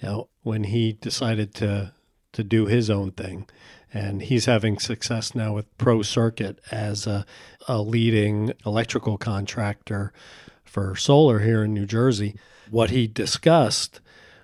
you 0.00 0.08
know 0.08 0.28
when 0.42 0.64
he 0.64 0.92
decided 0.92 1.54
to 1.54 1.92
to 2.32 2.44
do 2.44 2.66
his 2.66 2.90
own 2.90 3.10
thing 3.10 3.48
and 3.92 4.22
he's 4.22 4.44
having 4.44 4.78
success 4.78 5.34
now 5.34 5.54
with 5.54 5.78
pro 5.78 6.02
circuit 6.02 6.60
as 6.70 7.06
a, 7.06 7.24
a 7.66 7.80
leading 7.80 8.52
electrical 8.64 9.16
contractor 9.16 10.12
for 10.64 10.94
solar 10.94 11.40
here 11.40 11.64
in 11.64 11.72
new 11.72 11.86
jersey 11.86 12.36
what 12.70 12.90
he 12.90 13.06
discussed 13.06 14.00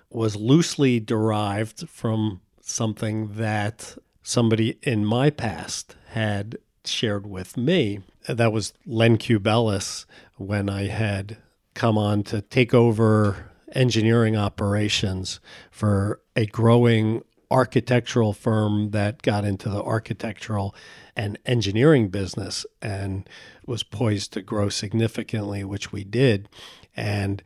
was 0.09 0.35
loosely 0.35 0.99
derived 0.99 1.87
from 1.89 2.41
something 2.61 3.35
that 3.35 3.97
somebody 4.21 4.77
in 4.83 5.05
my 5.05 5.29
past 5.29 5.95
had 6.09 6.57
shared 6.85 7.27
with 7.27 7.57
me. 7.57 7.99
That 8.27 8.53
was 8.53 8.73
Len 8.85 9.17
Cubelis 9.17 10.05
when 10.37 10.69
I 10.69 10.87
had 10.87 11.37
come 11.73 11.97
on 11.97 12.23
to 12.23 12.41
take 12.41 12.73
over 12.73 13.51
engineering 13.73 14.35
operations 14.35 15.39
for 15.71 16.21
a 16.35 16.45
growing 16.45 17.23
architectural 17.49 18.33
firm 18.33 18.91
that 18.91 19.21
got 19.21 19.45
into 19.45 19.69
the 19.69 19.81
architectural 19.81 20.75
and 21.15 21.37
engineering 21.45 22.09
business 22.09 22.65
and 22.81 23.29
was 23.65 23.83
poised 23.83 24.33
to 24.33 24.41
grow 24.41 24.69
significantly, 24.69 25.63
which 25.63 25.91
we 25.91 26.03
did. 26.03 26.49
And 26.95 27.43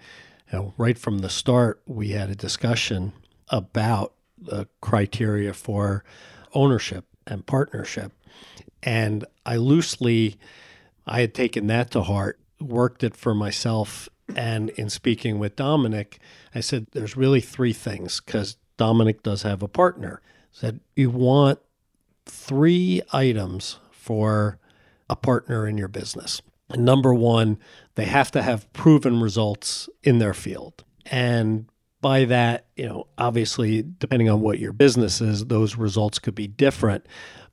you 0.52 0.58
know, 0.58 0.74
right 0.78 0.98
from 0.98 1.20
the 1.20 1.30
start, 1.30 1.82
we 1.86 2.10
had 2.10 2.30
a 2.30 2.36
discussion 2.36 3.14
about 3.50 4.14
the 4.38 4.68
criteria 4.82 5.54
for 5.54 6.04
ownership 6.54 7.06
and 7.26 7.46
partnership. 7.46 8.14
And 8.82 9.26
I 9.46 9.58
loosely, 9.58 10.38
I 11.06 11.22
had 11.22 11.34
taken 11.34 11.68
that 11.68 11.92
to 11.92 12.04
heart, 12.04 12.40
worked 12.62 13.04
it 13.04 13.16
for 13.16 13.36
myself 13.36 14.08
and 14.36 14.70
in 14.72 14.90
speaking 14.90 15.40
with 15.40 15.56
Dominic, 15.56 16.20
I 16.54 16.60
said, 16.60 16.88
there's 16.92 17.18
really 17.18 17.42
three 17.42 17.74
things 17.74 18.20
because 18.20 18.58
Dominic 18.78 19.24
does 19.24 19.44
have 19.44 19.64
a 19.64 19.68
partner. 19.68 20.22
I 20.24 20.30
said, 20.52 20.80
you 20.96 21.10
want 21.10 21.60
three 22.26 23.02
items 23.14 23.80
for 23.92 24.60
a 25.10 25.16
partner 25.16 25.68
in 25.68 25.78
your 25.78 25.88
business. 25.88 26.42
And 26.70 26.84
number 26.84 27.14
one, 27.14 27.58
they 27.96 28.06
have 28.06 28.32
to 28.32 28.42
have 28.42 28.72
proven 28.74 29.22
results 29.22 29.90
in 30.04 30.20
their 30.20 30.34
field. 30.34 30.84
And 31.06 31.70
by 32.02 32.26
that, 32.26 32.66
you 32.76 32.88
know, 32.88 33.08
obviously, 33.18 33.82
depending 33.82 34.30
on 34.30 34.42
what 34.42 34.60
your 34.60 34.74
business 34.74 35.22
is, 35.22 35.46
those 35.46 35.78
results 35.78 36.20
could 36.20 36.36
be 36.36 36.48
different, 36.48 37.06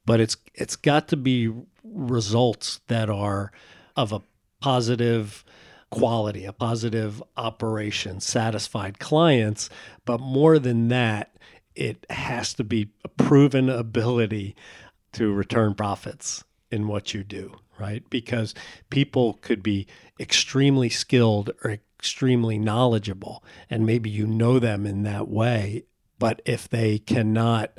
but 0.04 0.20
it's 0.20 0.36
it's 0.54 0.76
got 0.76 1.08
to 1.08 1.16
be 1.16 1.52
results 1.84 2.80
that 2.88 3.08
are 3.08 3.52
of 3.96 4.12
a 4.12 4.22
positive 4.60 5.44
quality, 5.94 6.44
a 6.44 6.52
positive 6.52 7.22
operation, 7.36 8.18
satisfied 8.18 8.98
clients. 8.98 9.70
But 10.04 10.18
more 10.18 10.58
than 10.58 10.88
that, 10.88 11.36
it 11.76 12.04
has 12.10 12.52
to 12.54 12.64
be 12.64 12.90
a 13.04 13.08
proven 13.08 13.70
ability 13.70 14.56
to 15.12 15.32
return 15.32 15.74
profits 15.74 16.42
in 16.72 16.88
what 16.88 17.14
you 17.14 17.22
do, 17.22 17.54
right? 17.78 18.02
Because 18.10 18.54
people 18.90 19.34
could 19.34 19.62
be 19.62 19.86
extremely 20.18 20.88
skilled 20.88 21.50
or 21.62 21.78
extremely 22.00 22.58
knowledgeable, 22.58 23.44
and 23.70 23.86
maybe 23.86 24.10
you 24.10 24.26
know 24.26 24.58
them 24.58 24.86
in 24.86 25.04
that 25.04 25.28
way. 25.28 25.84
But 26.18 26.42
if 26.44 26.68
they 26.68 26.98
cannot, 26.98 27.78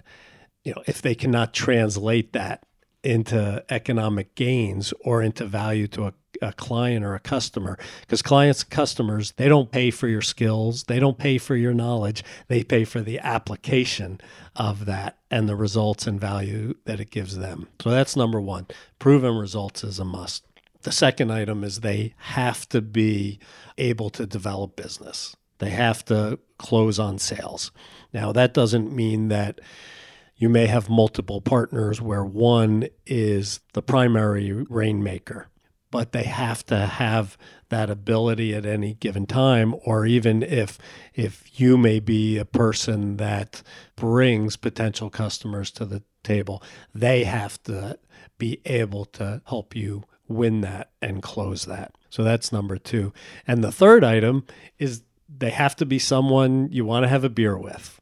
you 0.63 0.74
know, 0.74 0.84
if 0.88 1.01
they 1.01 1.15
cannot 1.15 1.53
translate 1.53 2.31
that 2.31 2.63
into 3.05 3.63
economic 3.69 4.35
gains 4.35 4.93
or 5.01 5.21
into 5.21 5.45
value 5.45 5.88
to 5.88 6.07
a 6.07 6.13
a 6.41 6.53
client 6.53 7.05
or 7.05 7.15
a 7.15 7.19
customer. 7.19 7.77
Because 8.01 8.21
clients 8.21 8.63
customers 8.63 9.33
they 9.38 9.47
don't 9.47 9.71
pay 9.71 9.91
for 9.91 10.07
your 10.07 10.21
skills. 10.21 10.83
They 10.83 11.00
don't 11.00 11.17
pay 11.17 11.38
for 11.38 11.55
your 11.55 11.74
knowledge. 11.74 12.24
They 12.47 12.63
pay 12.63 12.83
for 12.85 13.01
the 13.01 13.19
application 13.19 14.19
of 14.55 14.85
that 14.85 15.17
and 15.31 15.47
the 15.47 15.55
results 15.55 16.07
and 16.07 16.19
value 16.19 16.75
that 16.85 17.00
it 17.00 17.12
gives 17.12 17.38
them. 17.38 17.67
So 17.81 17.89
that's 17.89 18.15
number 18.15 18.41
one. 18.41 18.67
Proven 19.00 19.38
results 19.38 19.83
is 19.83 20.00
a 20.00 20.05
must. 20.05 20.45
The 20.81 20.91
second 20.91 21.31
item 21.31 21.63
is 21.63 21.79
they 21.79 22.13
have 22.17 22.69
to 22.69 22.81
be 22.81 23.39
able 23.77 24.09
to 24.12 24.25
develop 24.25 24.75
business. 24.75 25.35
They 25.57 25.71
have 25.71 26.05
to 26.05 26.39
close 26.57 27.00
on 27.00 27.17
sales. 27.17 27.71
Now 28.13 28.31
that 28.33 28.53
doesn't 28.53 28.93
mean 28.93 29.29
that 29.29 29.62
you 30.38 30.50
may 30.50 30.68
have 30.68 30.89
multiple 30.89 31.42
partners 31.42 32.01
where 32.01 32.25
one 32.25 32.88
is 33.06 33.62
the 33.74 33.82
primary 33.82 34.51
rainmaker 34.70 35.48
but 35.92 36.12
they 36.12 36.24
have 36.24 36.65
to 36.65 36.77
have 36.77 37.38
that 37.70 37.89
ability 37.89 38.54
at 38.54 38.65
any 38.65 38.96
given 38.96 39.25
time 39.25 39.74
or 39.86 40.06
even 40.06 40.44
if 40.44 40.77
if 41.13 41.60
you 41.60 41.77
may 41.77 42.00
be 42.00 42.38
a 42.38 42.44
person 42.46 43.18
that 43.18 43.63
brings 43.96 44.58
potential 44.58 45.10
customers 45.10 45.72
to 45.72 45.86
the 45.86 46.04
table 46.24 46.62
they 46.94 47.24
have 47.24 47.62
to 47.63 47.98
be 48.38 48.60
able 48.65 49.06
to 49.06 49.42
help 49.46 49.75
you 49.75 50.04
win 50.27 50.62
that 50.62 50.89
and 51.01 51.22
close 51.22 51.65
that. 51.65 51.96
So 52.10 52.24
that's 52.24 52.51
number 52.51 52.77
2 52.77 53.13
and 53.48 53.63
the 53.63 53.72
third 53.72 54.04
item 54.04 54.46
is 54.80 55.04
they 55.30 55.51
have 55.51 55.75
to 55.77 55.86
be 55.86 56.00
someone 56.00 56.70
you 56.72 56.86
want 56.86 57.04
to 57.04 57.10
have 57.10 57.24
a 57.24 57.30
beer 57.30 57.58
with 57.58 58.01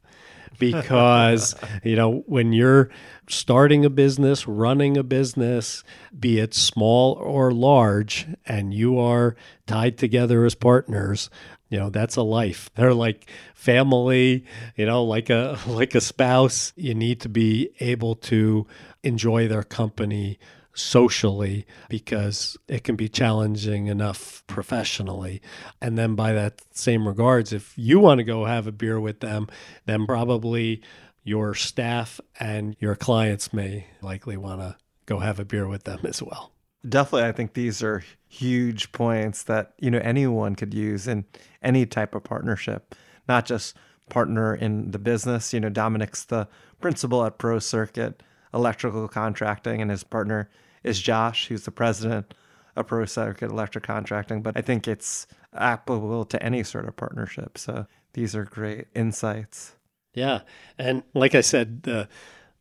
because 0.58 1.54
you 1.82 1.96
know 1.96 2.22
when 2.26 2.52
you're 2.52 2.90
starting 3.28 3.84
a 3.84 3.90
business 3.90 4.46
running 4.46 4.96
a 4.96 5.02
business 5.02 5.82
be 6.18 6.38
it 6.38 6.54
small 6.54 7.14
or 7.14 7.50
large 7.50 8.26
and 8.46 8.74
you 8.74 8.98
are 8.98 9.34
tied 9.66 9.96
together 9.96 10.44
as 10.44 10.54
partners 10.54 11.30
you 11.74 11.80
know 11.80 11.90
that's 11.90 12.14
a 12.14 12.22
life. 12.22 12.70
They're 12.76 12.94
like 12.94 13.28
family 13.54 14.44
you 14.76 14.86
know 14.86 15.02
like 15.02 15.28
a 15.28 15.58
like 15.66 15.94
a 15.96 16.00
spouse. 16.00 16.72
You 16.76 16.94
need 16.94 17.20
to 17.22 17.28
be 17.28 17.70
able 17.80 18.14
to 18.30 18.66
enjoy 19.02 19.48
their 19.48 19.64
company 19.64 20.38
socially 20.74 21.66
because 21.88 22.56
it 22.68 22.84
can 22.84 22.96
be 22.96 23.08
challenging 23.08 23.86
enough 23.86 24.42
professionally. 24.46 25.40
And 25.80 25.96
then, 25.96 26.14
by 26.14 26.32
that 26.32 26.60
same 26.72 27.06
regards, 27.06 27.52
if 27.52 27.72
you 27.76 27.98
want 28.00 28.18
to 28.18 28.24
go 28.24 28.44
have 28.44 28.66
a 28.66 28.72
beer 28.72 29.00
with 29.00 29.20
them, 29.20 29.48
then 29.86 30.06
probably 30.06 30.82
your 31.22 31.54
staff 31.54 32.20
and 32.38 32.76
your 32.78 32.94
clients 32.94 33.52
may 33.52 33.86
likely 34.02 34.36
want 34.36 34.60
to 34.60 34.76
go 35.06 35.18
have 35.18 35.40
a 35.40 35.44
beer 35.44 35.66
with 35.66 35.84
them 35.84 36.00
as 36.04 36.22
well. 36.22 36.52
Definitely, 36.86 37.28
I 37.28 37.32
think 37.32 37.54
these 37.54 37.82
are 37.82 38.04
huge 38.28 38.92
points 38.92 39.44
that 39.44 39.72
you 39.78 39.90
know 39.90 40.00
anyone 40.00 40.54
could 40.54 40.74
use 40.74 41.08
in 41.08 41.24
any 41.62 41.86
type 41.86 42.14
of 42.14 42.24
partnership, 42.24 42.94
not 43.26 43.46
just 43.46 43.74
partner 44.10 44.54
in 44.54 44.90
the 44.90 44.98
business. 44.98 45.54
You 45.54 45.60
know, 45.60 45.70
Dominic's 45.70 46.24
the 46.24 46.46
principal 46.80 47.24
at 47.24 47.38
Pro 47.38 47.58
Circuit 47.58 48.22
Electrical 48.52 49.08
Contracting, 49.08 49.80
and 49.80 49.90
his 49.90 50.04
partner 50.04 50.50
is 50.84 51.00
Josh, 51.00 51.48
who's 51.48 51.64
the 51.64 51.70
president 51.70 52.34
of 52.76 52.86
Pro 52.86 53.04
Circuit 53.04 53.50
Electric 53.50 53.84
Contracting. 53.84 54.42
But 54.42 54.56
I 54.56 54.60
think 54.60 54.86
it's 54.86 55.26
applicable 55.54 56.24
to 56.26 56.42
any 56.42 56.62
sort 56.62 56.86
of 56.86 56.96
partnership. 56.96 57.58
So 57.58 57.86
these 58.12 58.36
are 58.36 58.44
great 58.44 58.86
insights. 58.94 59.74
Yeah, 60.12 60.40
and 60.78 61.02
like 61.14 61.34
I 61.34 61.40
said, 61.40 61.82
the 61.82 62.08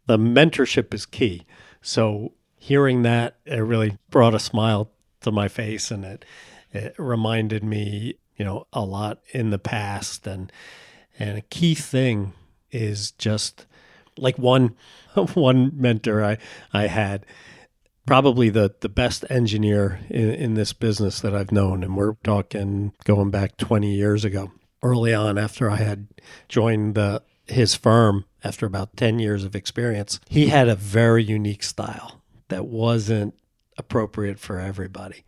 the 0.08 0.18
mentorship 0.18 0.94
is 0.94 1.06
key. 1.06 1.46
So 1.82 2.34
hearing 2.58 3.04
that, 3.04 3.38
it 3.46 3.58
really 3.58 3.98
brought 4.10 4.34
a 4.34 4.40
smile 4.40 4.90
to 5.22 5.32
my 5.32 5.48
face, 5.48 5.92
and 5.92 6.04
it 6.04 6.26
it 6.72 6.96
reminded 6.98 7.64
me, 7.64 8.16
you 8.36 8.46
know, 8.46 8.66
a 8.74 8.82
lot 8.82 9.20
in 9.32 9.52
the 9.52 9.60
past, 9.60 10.26
and 10.26 10.52
and 11.20 11.38
a 11.38 11.42
key 11.42 11.76
thing 11.76 12.34
is 12.72 13.12
just 13.12 13.68
like 14.18 14.38
one 14.40 14.76
one 15.34 15.72
mentor 15.76 16.24
I 16.24 16.38
I 16.74 16.88
had 16.88 17.26
probably 18.06 18.50
the 18.50 18.76
the 18.82 18.90
best 18.90 19.26
engineer 19.30 20.00
in, 20.10 20.30
in 20.32 20.54
this 20.56 20.74
business 20.74 21.22
that 21.22 21.36
I've 21.36 21.52
known 21.52 21.84
and 21.84 21.96
we're 21.96 22.16
talking 22.24 22.94
going 23.06 23.32
back 23.32 23.58
20 23.58 23.94
years 23.94 24.26
ago. 24.26 24.52
Early 24.82 25.14
on 25.14 25.38
after 25.38 25.70
I 25.70 25.78
had 25.78 26.08
joined 26.50 26.96
the 26.96 27.22
his 27.46 27.76
firm 27.76 28.26
after 28.44 28.66
about 28.66 28.96
10 28.98 29.20
years 29.20 29.44
of 29.44 29.56
experience 29.56 30.20
he 30.30 30.48
had 30.48 30.68
a 30.68 30.76
very 30.76 31.24
unique 31.24 31.64
style 31.64 32.22
that 32.50 32.66
wasn't 32.66 33.34
appropriate 33.78 34.40
for 34.40 34.60
everybody. 34.60 35.24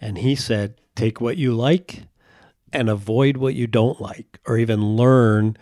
And 0.00 0.18
he 0.18 0.34
said 0.34 0.80
take 0.94 1.20
what 1.20 1.36
you 1.36 1.54
like 1.54 2.02
and 2.72 2.90
avoid 2.90 3.38
what 3.38 3.54
you 3.54 3.66
don't 3.66 4.00
like 4.00 4.38
or 4.46 4.58
even 4.58 4.96
learn 4.96 5.56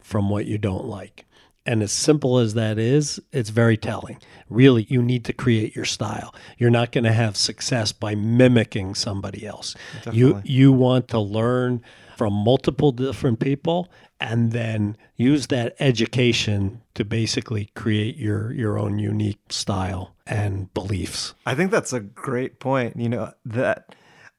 from 0.00 0.30
what 0.30 0.46
you 0.46 0.56
don't 0.56 0.86
like 0.86 1.26
and 1.66 1.82
as 1.82 1.92
simple 1.92 2.38
as 2.38 2.54
that 2.54 2.78
is, 2.78 3.20
it's 3.32 3.50
very 3.50 3.76
telling. 3.76 4.18
Really, 4.48 4.86
you 4.88 5.02
need 5.02 5.24
to 5.24 5.32
create 5.32 5.74
your 5.74 5.84
style. 5.84 6.32
You're 6.58 6.70
not 6.70 6.92
going 6.92 7.04
to 7.04 7.12
have 7.12 7.36
success 7.36 7.90
by 7.92 8.14
mimicking 8.14 8.94
somebody 8.94 9.44
else. 9.44 9.74
Definitely. 9.96 10.18
You 10.20 10.42
you 10.44 10.72
want 10.72 11.08
to 11.08 11.18
learn 11.18 11.82
from 12.16 12.32
multiple 12.32 12.92
different 12.92 13.40
people 13.40 13.90
and 14.20 14.52
then 14.52 14.96
use 15.16 15.48
that 15.48 15.74
education 15.78 16.80
to 16.94 17.04
basically 17.04 17.70
create 17.74 18.16
your 18.16 18.52
your 18.52 18.78
own 18.78 18.98
unique 18.98 19.40
style 19.50 20.14
and 20.26 20.72
beliefs. 20.72 21.34
I 21.44 21.54
think 21.56 21.72
that's 21.72 21.92
a 21.92 22.00
great 22.00 22.60
point. 22.60 22.96
You 22.96 23.08
know, 23.08 23.32
that 23.44 23.96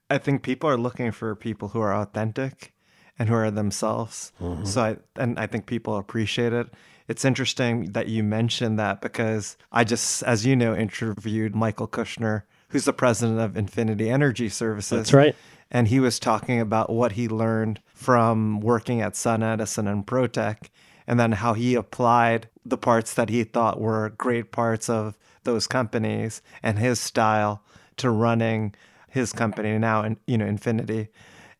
I 0.09 0.17
think 0.17 0.43
people 0.43 0.69
are 0.69 0.77
looking 0.77 1.11
for 1.11 1.35
people 1.35 1.69
who 1.69 1.81
are 1.81 1.93
authentic 1.93 2.73
and 3.19 3.27
who 3.27 3.35
are 3.35 3.51
themselves. 3.51 4.31
Mm-hmm. 4.41 4.63
So 4.63 4.81
I 4.81 4.97
and 5.17 5.37
I 5.37 5.47
think 5.47 5.65
people 5.65 5.97
appreciate 5.97 6.53
it 6.53 6.67
it's 7.07 7.23
interesting 7.23 7.91
that 7.93 8.07
you 8.07 8.23
mentioned 8.23 8.77
that 8.79 9.01
because 9.01 9.57
I 9.71 9.83
just, 9.83 10.23
as 10.23 10.45
you 10.45 10.55
know, 10.55 10.75
interviewed 10.75 11.55
Michael 11.55 11.87
Kushner, 11.87 12.43
who's 12.69 12.85
the 12.85 12.93
president 12.93 13.39
of 13.39 13.55
Infinity 13.55 14.09
Energy 14.09 14.49
Services. 14.49 14.97
That's 14.97 15.13
right. 15.13 15.35
And 15.71 15.87
he 15.87 15.99
was 15.99 16.19
talking 16.19 16.59
about 16.59 16.89
what 16.89 17.13
he 17.13 17.27
learned 17.27 17.81
from 17.93 18.59
working 18.59 19.01
at 19.01 19.15
Sun 19.15 19.43
Edison 19.43 19.87
and 19.87 20.05
Protec, 20.05 20.69
and 21.05 21.19
then 21.19 21.33
how 21.33 21.53
he 21.53 21.75
applied 21.75 22.49
the 22.65 22.77
parts 22.77 23.13
that 23.13 23.29
he 23.29 23.43
thought 23.43 23.79
were 23.79 24.13
great 24.17 24.51
parts 24.51 24.89
of 24.89 25.17
those 25.43 25.67
companies 25.67 26.41
and 26.61 26.77
his 26.79 26.99
style 26.99 27.63
to 27.97 28.09
running 28.09 28.75
his 29.09 29.31
company 29.31 29.77
now, 29.77 30.01
and 30.01 30.17
you 30.25 30.37
know, 30.37 30.45
Infinity. 30.45 31.07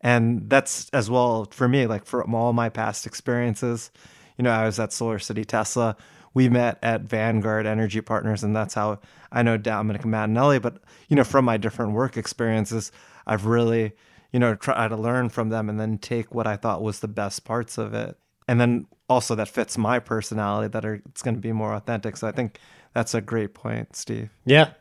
And 0.01 0.49
that's 0.49 0.89
as 0.89 1.10
well 1.10 1.47
for 1.51 1.67
me, 1.67 1.88
like 1.88 2.05
from 2.05 2.36
all 2.36 2.53
my 2.53 2.69
past 2.69 3.05
experiences 3.05 3.91
you 4.38 4.43
know, 4.43 4.52
I 4.52 4.65
was 4.65 4.80
at 4.80 4.93
Solar 4.93 5.19
City 5.19 5.43
Tesla. 5.43 5.95
We 6.34 6.50
met 6.50 6.78
at 6.84 7.02
Vanguard 7.02 7.65
Energy 7.65 8.02
Partners, 8.02 8.43
and 8.43 8.56
that's 8.56 8.76
how 8.76 9.00
I 9.32 9.41
know 9.41 9.58
Dominic 9.58 10.04
Mattinelli. 10.04 10.62
But 10.62 10.82
you 11.10 11.15
know, 11.15 11.23
from 11.23 11.45
my 11.45 11.58
different 11.58 11.93
work 11.93 12.15
experiences, 12.15 12.91
I've 13.26 13.45
really, 13.45 13.93
you 14.32 14.39
know, 14.39 14.56
tried 14.56 14.89
to 14.89 14.97
learn 14.97 15.30
from 15.30 15.50
them 15.50 15.69
and 15.69 15.80
then 15.80 15.97
take 15.97 16.34
what 16.34 16.45
I 16.45 16.56
thought 16.56 16.84
was 16.84 17.00
the 17.00 17.08
best 17.08 17.43
parts 17.43 17.78
of 17.78 17.93
it, 17.93 18.17
and 18.47 18.62
then 18.62 18.86
also 19.10 19.36
that 19.36 19.47
fits 19.47 19.78
my 19.78 20.00
personality 20.00 20.67
that 20.69 20.86
are 20.86 21.02
it's 21.10 21.21
going 21.21 21.36
to 21.36 21.41
be 21.41 21.52
more 21.52 21.73
authentic. 21.73 22.17
So 22.17 22.28
I 22.28 22.32
think 22.32 22.60
that's 22.93 23.13
a 23.13 23.21
great 23.21 23.54
point, 23.54 23.95
Steve. 23.95 24.30
Yeah, 24.45 24.71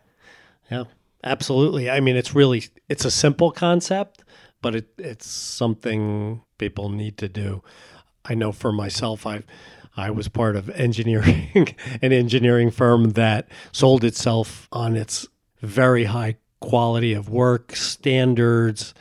yeah, 0.70 0.84
absolutely. 1.24 1.88
I 1.88 2.00
mean, 2.00 2.16
it's 2.16 2.34
really 2.34 2.64
it's 2.88 3.04
a 3.04 3.10
simple 3.10 3.50
concept, 3.50 4.24
but 4.60 4.74
it 4.74 4.88
it's 4.98 5.26
something 5.26 6.42
people 6.58 6.90
need 6.90 7.16
to 7.18 7.28
do. 7.28 7.62
I 8.28 8.34
know 8.34 8.52
for 8.52 8.72
myself, 8.72 9.26
I 9.26 9.42
I 9.96 10.10
was 10.10 10.28
part 10.28 10.56
of 10.56 10.68
engineering, 10.70 11.74
an 12.02 12.12
engineering 12.12 12.70
firm 12.70 13.12
that 13.12 13.48
sold 13.72 14.04
itself 14.04 14.68
on 14.70 14.94
its 14.94 15.26
very 15.62 16.04
high 16.04 16.36
quality 16.60 17.14
of 17.14 17.28
work 17.28 17.74
standards, 17.74 18.92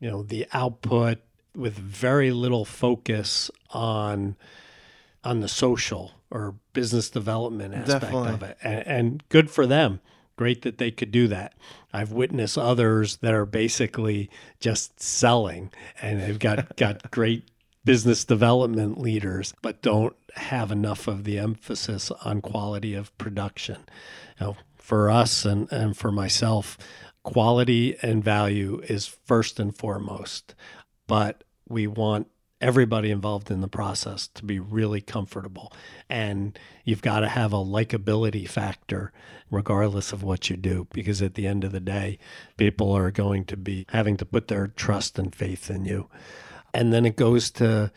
you 0.00 0.10
know, 0.10 0.22
the 0.22 0.46
output 0.52 1.18
with 1.56 1.74
very 1.74 2.30
little 2.30 2.64
focus 2.64 3.50
on 3.70 4.36
on 5.22 5.40
the 5.40 5.48
social 5.48 6.12
or 6.30 6.54
business 6.74 7.08
development 7.08 7.74
aspect 7.74 8.02
Definitely. 8.02 8.32
of 8.32 8.42
it. 8.42 8.58
And, 8.62 8.86
and 8.86 9.28
good 9.30 9.50
for 9.50 9.66
them. 9.66 10.00
Great 10.36 10.62
that 10.62 10.78
they 10.78 10.90
could 10.90 11.12
do 11.12 11.28
that. 11.28 11.54
I've 11.92 12.12
witnessed 12.12 12.58
others 12.58 13.16
that 13.18 13.32
are 13.32 13.46
basically 13.46 14.28
just 14.60 15.00
selling 15.00 15.70
and 16.02 16.20
they've 16.20 16.38
got, 16.38 16.76
got 16.76 17.10
great 17.10 17.48
business 17.84 18.24
development 18.24 18.98
leaders, 18.98 19.54
but 19.62 19.82
don't 19.82 20.16
have 20.34 20.72
enough 20.72 21.06
of 21.06 21.24
the 21.24 21.38
emphasis 21.38 22.10
on 22.24 22.40
quality 22.40 22.94
of 22.94 23.16
production. 23.18 23.84
You 24.40 24.46
know, 24.46 24.56
for 24.76 25.10
us 25.10 25.44
and, 25.44 25.70
and 25.70 25.96
for 25.96 26.10
myself, 26.10 26.78
quality 27.22 27.96
and 28.02 28.22
value 28.22 28.80
is 28.84 29.06
first 29.06 29.58
and 29.58 29.76
foremost, 29.76 30.54
but 31.06 31.44
we 31.68 31.86
want 31.86 32.28
everybody 32.60 33.10
involved 33.10 33.50
in 33.50 33.60
the 33.60 33.68
process 33.68 34.28
to 34.28 34.44
be 34.44 34.58
really 34.58 35.00
comfortable. 35.00 35.72
And 36.08 36.58
you've 36.84 37.02
got 37.02 37.20
to 37.20 37.28
have 37.28 37.52
a 37.52 37.56
likability 37.56 38.48
factor 38.48 39.12
regardless 39.50 40.12
of 40.12 40.22
what 40.22 40.48
you 40.48 40.56
do, 40.56 40.86
because 40.92 41.20
at 41.20 41.34
the 41.34 41.46
end 41.46 41.64
of 41.64 41.72
the 41.72 41.80
day, 41.80 42.18
people 42.56 42.92
are 42.92 43.10
going 43.10 43.44
to 43.44 43.56
be 43.56 43.84
having 43.90 44.16
to 44.16 44.24
put 44.24 44.48
their 44.48 44.68
trust 44.68 45.18
and 45.18 45.34
faith 45.34 45.70
in 45.70 45.84
you. 45.84 46.08
And 46.74 46.92
then 46.92 47.06
it 47.06 47.16
goes 47.16 47.50
to 47.52 47.92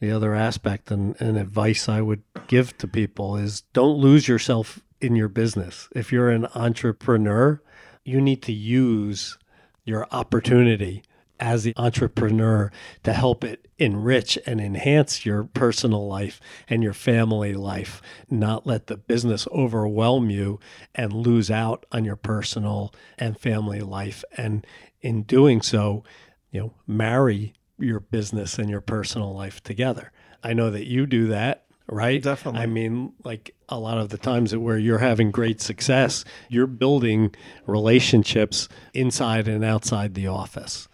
the 0.00 0.10
other 0.10 0.34
aspect 0.34 0.90
and, 0.90 1.20
and 1.20 1.36
advice 1.36 1.88
I 1.88 2.00
would 2.00 2.22
give 2.46 2.76
to 2.78 2.88
people 2.88 3.36
is 3.36 3.62
don't 3.72 3.98
lose 3.98 4.28
yourself 4.28 4.80
in 5.00 5.16
your 5.16 5.28
business. 5.28 5.88
If 5.94 6.12
you're 6.12 6.30
an 6.30 6.46
entrepreneur, 6.54 7.60
you 8.04 8.20
need 8.20 8.42
to 8.44 8.52
use 8.52 9.36
your 9.84 10.06
opportunity 10.10 11.02
as 11.38 11.64
the 11.64 11.72
entrepreneur 11.76 12.70
to 13.02 13.12
help 13.12 13.42
it 13.44 13.66
enrich 13.78 14.38
and 14.46 14.60
enhance 14.60 15.24
your 15.24 15.44
personal 15.44 16.06
life 16.06 16.38
and 16.68 16.82
your 16.82 16.92
family 16.92 17.54
life, 17.54 18.02
not 18.28 18.66
let 18.66 18.86
the 18.86 18.96
business 18.96 19.48
overwhelm 19.50 20.28
you 20.28 20.60
and 20.94 21.12
lose 21.12 21.50
out 21.50 21.86
on 21.90 22.04
your 22.04 22.16
personal 22.16 22.92
and 23.18 23.40
family 23.40 23.80
life. 23.80 24.22
And 24.36 24.66
in 25.00 25.22
doing 25.22 25.62
so, 25.62 26.04
you 26.50 26.60
know, 26.60 26.74
marry 26.86 27.54
your 27.80 28.00
business 28.00 28.58
and 28.58 28.70
your 28.70 28.80
personal 28.80 29.34
life 29.34 29.62
together. 29.62 30.12
I 30.42 30.52
know 30.52 30.70
that 30.70 30.86
you 30.86 31.06
do 31.06 31.28
that, 31.28 31.64
right? 31.86 32.22
Definitely. 32.22 32.60
I 32.60 32.66
mean, 32.66 33.12
like 33.24 33.54
a 33.68 33.78
lot 33.78 33.98
of 33.98 34.08
the 34.08 34.18
times 34.18 34.56
where 34.56 34.78
you're 34.78 34.98
having 34.98 35.30
great 35.30 35.60
success, 35.60 36.24
you're 36.48 36.66
building 36.66 37.34
relationships 37.66 38.68
inside 38.94 39.48
and 39.48 39.64
outside 39.64 40.14
the 40.14 40.26
office. 40.26 40.88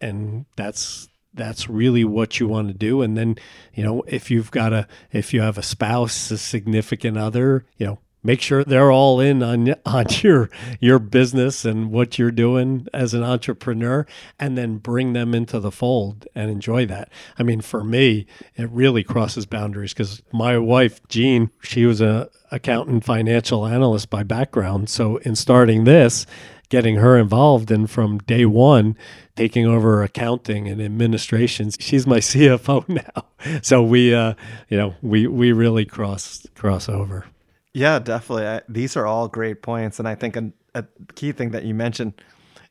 And 0.00 0.46
that's 0.56 1.08
that's 1.34 1.68
really 1.68 2.04
what 2.04 2.40
you 2.40 2.48
want 2.48 2.68
to 2.68 2.74
do 2.74 3.00
and 3.00 3.16
then 3.16 3.36
you 3.72 3.84
know 3.84 4.02
if 4.08 4.30
you've 4.30 4.50
got 4.50 4.72
a 4.72 4.88
if 5.12 5.32
you 5.32 5.40
have 5.40 5.56
a 5.56 5.62
spouse 5.62 6.30
a 6.30 6.38
significant 6.38 7.16
other 7.16 7.64
you 7.76 7.86
know 7.86 7.98
make 8.28 8.42
sure 8.42 8.62
they're 8.62 8.92
all 8.92 9.20
in 9.20 9.42
on 9.42 9.74
on 9.86 10.04
your 10.20 10.50
your 10.80 10.98
business 10.98 11.64
and 11.64 11.90
what 11.90 12.18
you're 12.18 12.30
doing 12.30 12.86
as 12.92 13.14
an 13.14 13.22
entrepreneur 13.22 14.06
and 14.38 14.56
then 14.58 14.76
bring 14.76 15.14
them 15.14 15.34
into 15.34 15.58
the 15.58 15.72
fold 15.72 16.28
and 16.34 16.50
enjoy 16.50 16.84
that. 16.84 17.10
I 17.38 17.42
mean 17.42 17.62
for 17.62 17.82
me 17.82 18.26
it 18.54 18.70
really 18.70 19.02
crosses 19.02 19.46
boundaries 19.46 19.94
cuz 19.94 20.20
my 20.30 20.58
wife 20.58 21.00
Jean 21.08 21.50
she 21.62 21.86
was 21.86 22.02
a 22.02 22.28
accountant 22.52 23.02
financial 23.02 23.66
analyst 23.66 24.10
by 24.10 24.22
background. 24.22 24.90
So 24.90 25.16
in 25.18 25.34
starting 25.34 25.84
this, 25.84 26.26
getting 26.68 26.96
her 26.96 27.16
involved 27.16 27.70
and 27.70 27.90
from 27.90 28.18
day 28.18 28.44
one 28.44 28.94
taking 29.36 29.64
over 29.64 30.02
accounting 30.02 30.68
and 30.68 30.82
administrations 30.82 31.78
she's 31.80 32.06
my 32.06 32.18
cfo 32.30 32.86
now 32.86 33.24
so 33.62 33.82
we 33.82 34.12
uh 34.12 34.34
you 34.68 34.76
know 34.76 34.94
we 35.00 35.26
we 35.26 35.50
really 35.50 35.86
cross 35.86 36.46
cross 36.54 36.86
over 36.86 37.24
yeah 37.78 37.98
definitely 37.98 38.46
I, 38.46 38.60
these 38.68 38.96
are 38.96 39.06
all 39.06 39.28
great 39.28 39.62
points 39.62 39.98
and 39.98 40.08
i 40.08 40.14
think 40.14 40.36
a, 40.36 40.52
a 40.74 40.84
key 41.14 41.32
thing 41.32 41.50
that 41.50 41.64
you 41.64 41.74
mentioned 41.74 42.14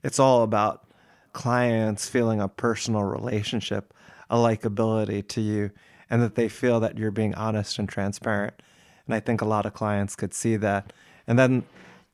it's 0.04 0.20
all 0.20 0.44
about 0.44 0.86
clients 1.34 2.08
feeling 2.08 2.42
a 2.42 2.48
personal 2.48 3.04
relationship 3.04 3.94
a 4.30 4.36
likability 4.36 5.28
to 5.30 5.42
you 5.42 5.72
and 6.10 6.22
that 6.22 6.36
they 6.36 6.50
feel 6.50 6.80
that 6.80 6.98
you're 6.98 7.12
being 7.12 7.36
honest 7.36 7.80
and 7.80 7.90
transparent 7.90 8.54
and 9.06 9.16
i 9.16 9.20
think 9.20 9.42
a 9.42 9.46
lot 9.46 9.66
of 9.66 9.74
clients 9.74 10.16
could 10.16 10.34
see 10.34 10.56
that 10.56 10.92
and 11.28 11.38
then 11.38 11.64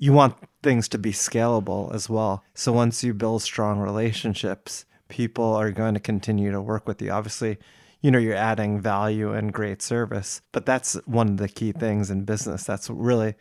you 0.04 0.12
want 0.12 0.36
things 0.62 0.90
to 0.90 0.98
be 0.98 1.12
scalable 1.12 1.94
as 1.96 2.10
well. 2.10 2.44
So 2.54 2.74
once 2.74 3.04
you 3.04 3.14
build 3.14 3.42
strong 3.42 3.80
relationships, 3.80 4.84
people 5.08 5.54
are 5.54 5.72
going 5.72 5.94
to 5.94 6.00
continue 6.00 6.52
to 6.52 6.62
work 6.62 6.88
with 6.88 7.02
you. 7.02 7.12
Obviously, 7.12 7.58
you 8.04 8.12
know, 8.12 8.20
you're 8.20 8.36
adding 8.36 8.82
value 8.82 9.32
and 9.32 9.54
great 9.54 9.82
service, 9.82 10.42
but 10.52 10.66
that's 10.66 10.96
one 11.06 11.30
of 11.30 11.38
the 11.38 11.48
key 11.48 11.72
things 11.72 12.12
in 12.12 12.26
business. 12.26 12.66
That's 12.66 12.90
really 12.90 13.34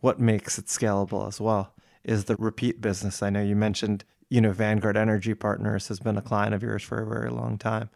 what 0.00 0.20
makes 0.20 0.58
it 0.58 0.66
scalable 0.66 1.26
as 1.26 1.40
well 1.40 1.74
is 2.04 2.26
the 2.26 2.36
repeat 2.36 2.80
business. 2.80 3.20
I 3.20 3.30
know 3.30 3.42
you 3.42 3.56
mentioned, 3.56 4.04
you 4.30 4.40
know, 4.40 4.52
Vanguard 4.52 4.96
Energy 4.96 5.34
Partners 5.34 5.88
has 5.88 5.98
been 5.98 6.16
a 6.16 6.22
client 6.22 6.54
of 6.54 6.62
yours 6.62 6.84
for 6.84 7.02
a 7.02 7.06
very 7.06 7.30
long 7.30 7.58
time, 7.58 7.90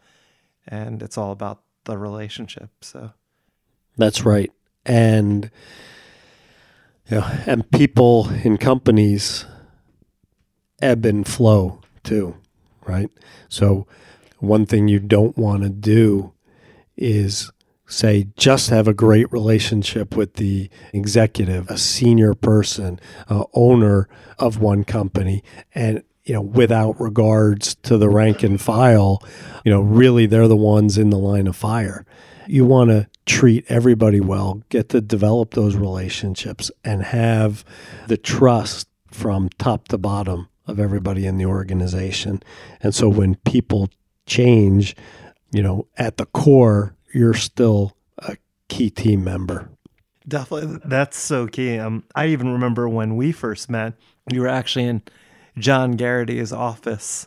and 0.67 1.01
it's 1.01 1.17
all 1.17 1.31
about 1.31 1.63
the 1.85 1.97
relationship. 1.97 2.71
So 2.81 3.13
that's 3.97 4.25
right. 4.25 4.51
And 4.85 5.49
yeah, 7.09 7.45
and 7.47 7.71
people 7.71 8.29
in 8.43 8.59
companies 8.59 9.47
ebb 10.83 11.07
and 11.07 11.25
flow 11.25 11.83
too, 12.03 12.37
right? 12.85 13.11
So 13.49 13.87
one 14.41 14.67
thing 14.67 14.89
you 14.89 14.99
don't 14.99 15.37
want 15.37 15.63
to 15.63 15.71
do 15.71 16.33
is 16.97 17.51
say 17.87 18.29
just 18.37 18.71
have 18.71 18.87
a 18.87 18.95
great 18.95 19.31
relationship 19.33 20.17
with 20.17 20.35
the 20.35 20.71
executive, 20.93 21.69
a 21.69 21.79
senior 21.79 22.35
person, 22.35 23.01
a 23.29 23.45
owner 23.55 24.09
of 24.39 24.59
one 24.59 24.85
company 24.85 25.43
and 25.75 26.03
you 26.25 26.35
know 26.35 26.41
without 26.41 27.01
regards 27.01 27.75
to 27.77 27.99
the 27.99 28.09
rank 28.09 28.43
and 28.43 28.61
file, 28.61 29.23
you 29.65 29.73
know 29.73 29.81
really 29.81 30.27
they're 30.27 30.49
the 30.49 30.57
ones 30.57 30.97
in 30.99 31.11
the 31.11 31.19
line 31.19 31.47
of 31.47 31.57
fire. 31.57 32.07
You 32.47 32.65
want 32.65 32.91
to 32.91 33.09
treat 33.27 33.65
everybody 33.69 34.21
well, 34.21 34.63
get 34.71 34.89
to 34.91 35.01
develop 35.01 35.55
those 35.55 35.77
relationships, 35.77 36.71
and 36.85 37.03
have 37.03 37.65
the 38.09 38.17
trust 38.17 38.89
from 39.11 39.49
top 39.51 39.89
to 39.89 39.99
bottom 39.99 40.49
of 40.67 40.81
everybody 40.81 41.27
in 41.27 41.37
the 41.37 41.47
organization. 41.47 42.43
And 42.83 42.95
so 42.95 43.09
when 43.09 43.37
people 43.37 43.91
change, 44.31 44.97
you 45.53 45.63
know, 45.63 45.87
at 45.97 46.17
the 46.17 46.27
core, 46.27 46.95
you're 47.13 47.35
still 47.35 47.97
a 48.19 48.37
key 48.69 48.89
team 48.89 49.25
member. 49.25 49.69
Definitely. 50.27 50.79
That's 50.85 51.19
so 51.19 51.49
key. 51.49 51.79
Um, 51.79 52.05
I 52.15 52.29
even 52.29 52.53
remember 52.53 52.89
when 52.89 53.17
we 53.17 53.33
first 53.33 53.69
met, 53.69 53.95
you 54.33 54.41
were 54.41 54.49
actually 54.49 54.85
in 54.85 55.03
John 55.59 55.93
Garrity's 55.93 56.53
office, 56.53 57.27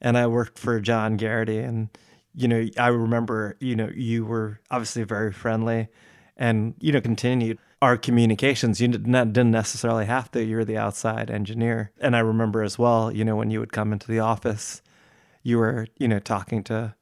and 0.00 0.18
I 0.18 0.26
worked 0.26 0.58
for 0.58 0.80
John 0.80 1.16
Garrity, 1.16 1.58
and 1.58 1.88
you 2.34 2.48
know, 2.48 2.66
I 2.78 2.88
remember, 2.88 3.56
you 3.60 3.76
know, 3.76 3.90
you 3.94 4.24
were 4.24 4.60
obviously 4.70 5.04
very 5.04 5.32
friendly 5.32 5.88
and, 6.36 6.74
you 6.80 6.92
know, 6.92 7.00
continued 7.00 7.58
our 7.82 7.96
communications. 7.96 8.80
You 8.80 8.88
didn't 8.88 9.50
necessarily 9.50 10.06
have 10.06 10.30
to, 10.30 10.42
you're 10.42 10.64
the 10.64 10.78
outside 10.78 11.30
engineer. 11.30 11.92
And 12.00 12.16
I 12.16 12.20
remember 12.20 12.62
as 12.62 12.78
well, 12.78 13.12
you 13.12 13.24
know, 13.24 13.36
when 13.36 13.50
you 13.50 13.60
would 13.60 13.72
come 13.72 13.92
into 13.92 14.06
the 14.06 14.20
office, 14.20 14.80
you 15.42 15.58
were, 15.58 15.86
you 15.98 16.08
know, 16.08 16.18
talking 16.18 16.62
to 16.64 16.94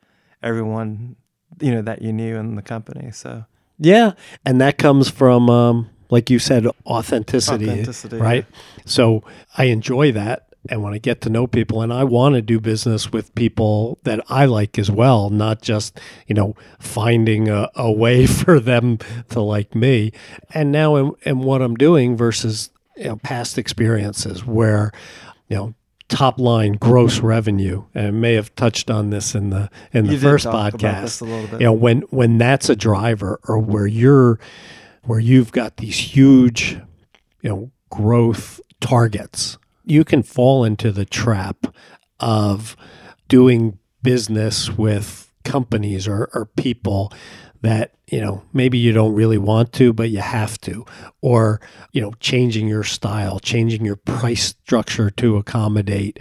everyone, 0.43 1.17
you 1.61 1.73
know, 1.73 1.83
that 1.83 2.03
you 2.03 2.13
knew 2.13 2.37
in 2.37 2.55
the 2.55 2.63
company. 2.63 3.11
So, 3.11 3.45
yeah. 3.79 4.13
And 4.45 4.61
that 4.61 4.79
comes 4.79 5.11
from, 5.11 5.51
um, 5.51 5.91
like 6.11 6.31
you 6.31 6.39
said, 6.39 6.67
authenticity, 6.87 7.69
authenticity 7.69 8.17
right? 8.17 8.47
Yeah. 8.51 8.83
So 8.87 9.25
I 9.57 9.65
enjoy 9.65 10.13
that 10.13 10.47
and 10.69 10.83
want 10.83 10.95
to 10.95 10.99
get 10.99 11.23
to 11.23 11.31
know 11.31 11.47
people 11.47 11.81
and 11.81 11.93
I 11.93 12.05
want 12.05 12.35
to 12.35 12.43
do 12.43 12.61
business 12.61 13.11
with 13.13 13.35
people 13.35 13.99
that 14.03 14.21
I 14.29 14.45
like 14.45 14.79
as 14.79 14.91
well, 14.91 15.31
not 15.31 15.63
just, 15.63 15.99
you 16.27 16.35
know, 16.35 16.55
finding 16.79 17.49
a, 17.49 17.71
a 17.75 17.91
way 17.91 18.27
for 18.27 18.61
them 18.61 18.99
to 19.31 19.41
like 19.41 19.75
me. 19.75 20.13
And 20.53 20.71
now 20.71 20.97
in, 20.97 21.13
in 21.23 21.39
what 21.41 21.63
I'm 21.63 21.77
doing 21.77 22.17
versus 22.17 22.71
you 22.97 23.05
know, 23.05 23.17
past 23.17 23.57
experiences 23.57 24.45
where, 24.45 24.93
you 25.49 25.57
know, 25.57 25.75
top 26.11 26.41
line 26.41 26.73
gross 26.73 27.21
revenue 27.21 27.85
and 27.95 28.07
I 28.09 28.11
may 28.11 28.35
have 28.35 28.53
touched 28.57 28.91
on 28.91 29.11
this 29.11 29.35
in 29.35 29.51
the 29.51 29.71
in 29.93 30.07
the 30.07 30.15
you 30.15 30.19
first 30.19 30.45
podcast. 30.45 31.23
you 31.53 31.65
know 31.65 31.73
when 31.73 32.01
when 32.11 32.37
that's 32.37 32.69
a 32.69 32.75
driver 32.75 33.39
or 33.47 33.59
where 33.59 33.87
you're 33.87 34.41
where 35.05 35.21
you've 35.21 35.53
got 35.53 35.77
these 35.77 35.97
huge 35.97 36.73
you 37.43 37.49
know 37.49 37.71
growth 37.91 38.61
targets 38.81 39.57
you 39.85 40.05
can 40.05 40.25
fall 40.25 40.65
into 40.65 40.91
the 40.91 41.05
trap 41.05 41.67
of 42.19 42.77
doing 43.29 43.79
business 44.03 44.69
with 44.69 45.33
companies 45.45 46.09
or, 46.09 46.29
or 46.35 46.47
people 46.57 47.13
that 47.63 47.93
you 48.07 48.21
know 48.21 48.43
maybe 48.53 48.79
you 48.79 48.93
don't 48.93 49.15
really 49.15 49.39
want 49.39 49.73
to 49.75 49.93
but 49.93 50.11
you 50.11 50.21
have 50.21 50.61
to. 50.63 50.85
Or 51.21 51.61
you 51.93 52.01
know 52.01 52.13
changing 52.21 52.69
your 52.69 52.85
style 52.85 53.39
changing 53.41 53.85
your 53.85 53.97
price 53.97 54.55
structure 54.65 55.11
to 55.11 55.37
accommodate 55.37 56.21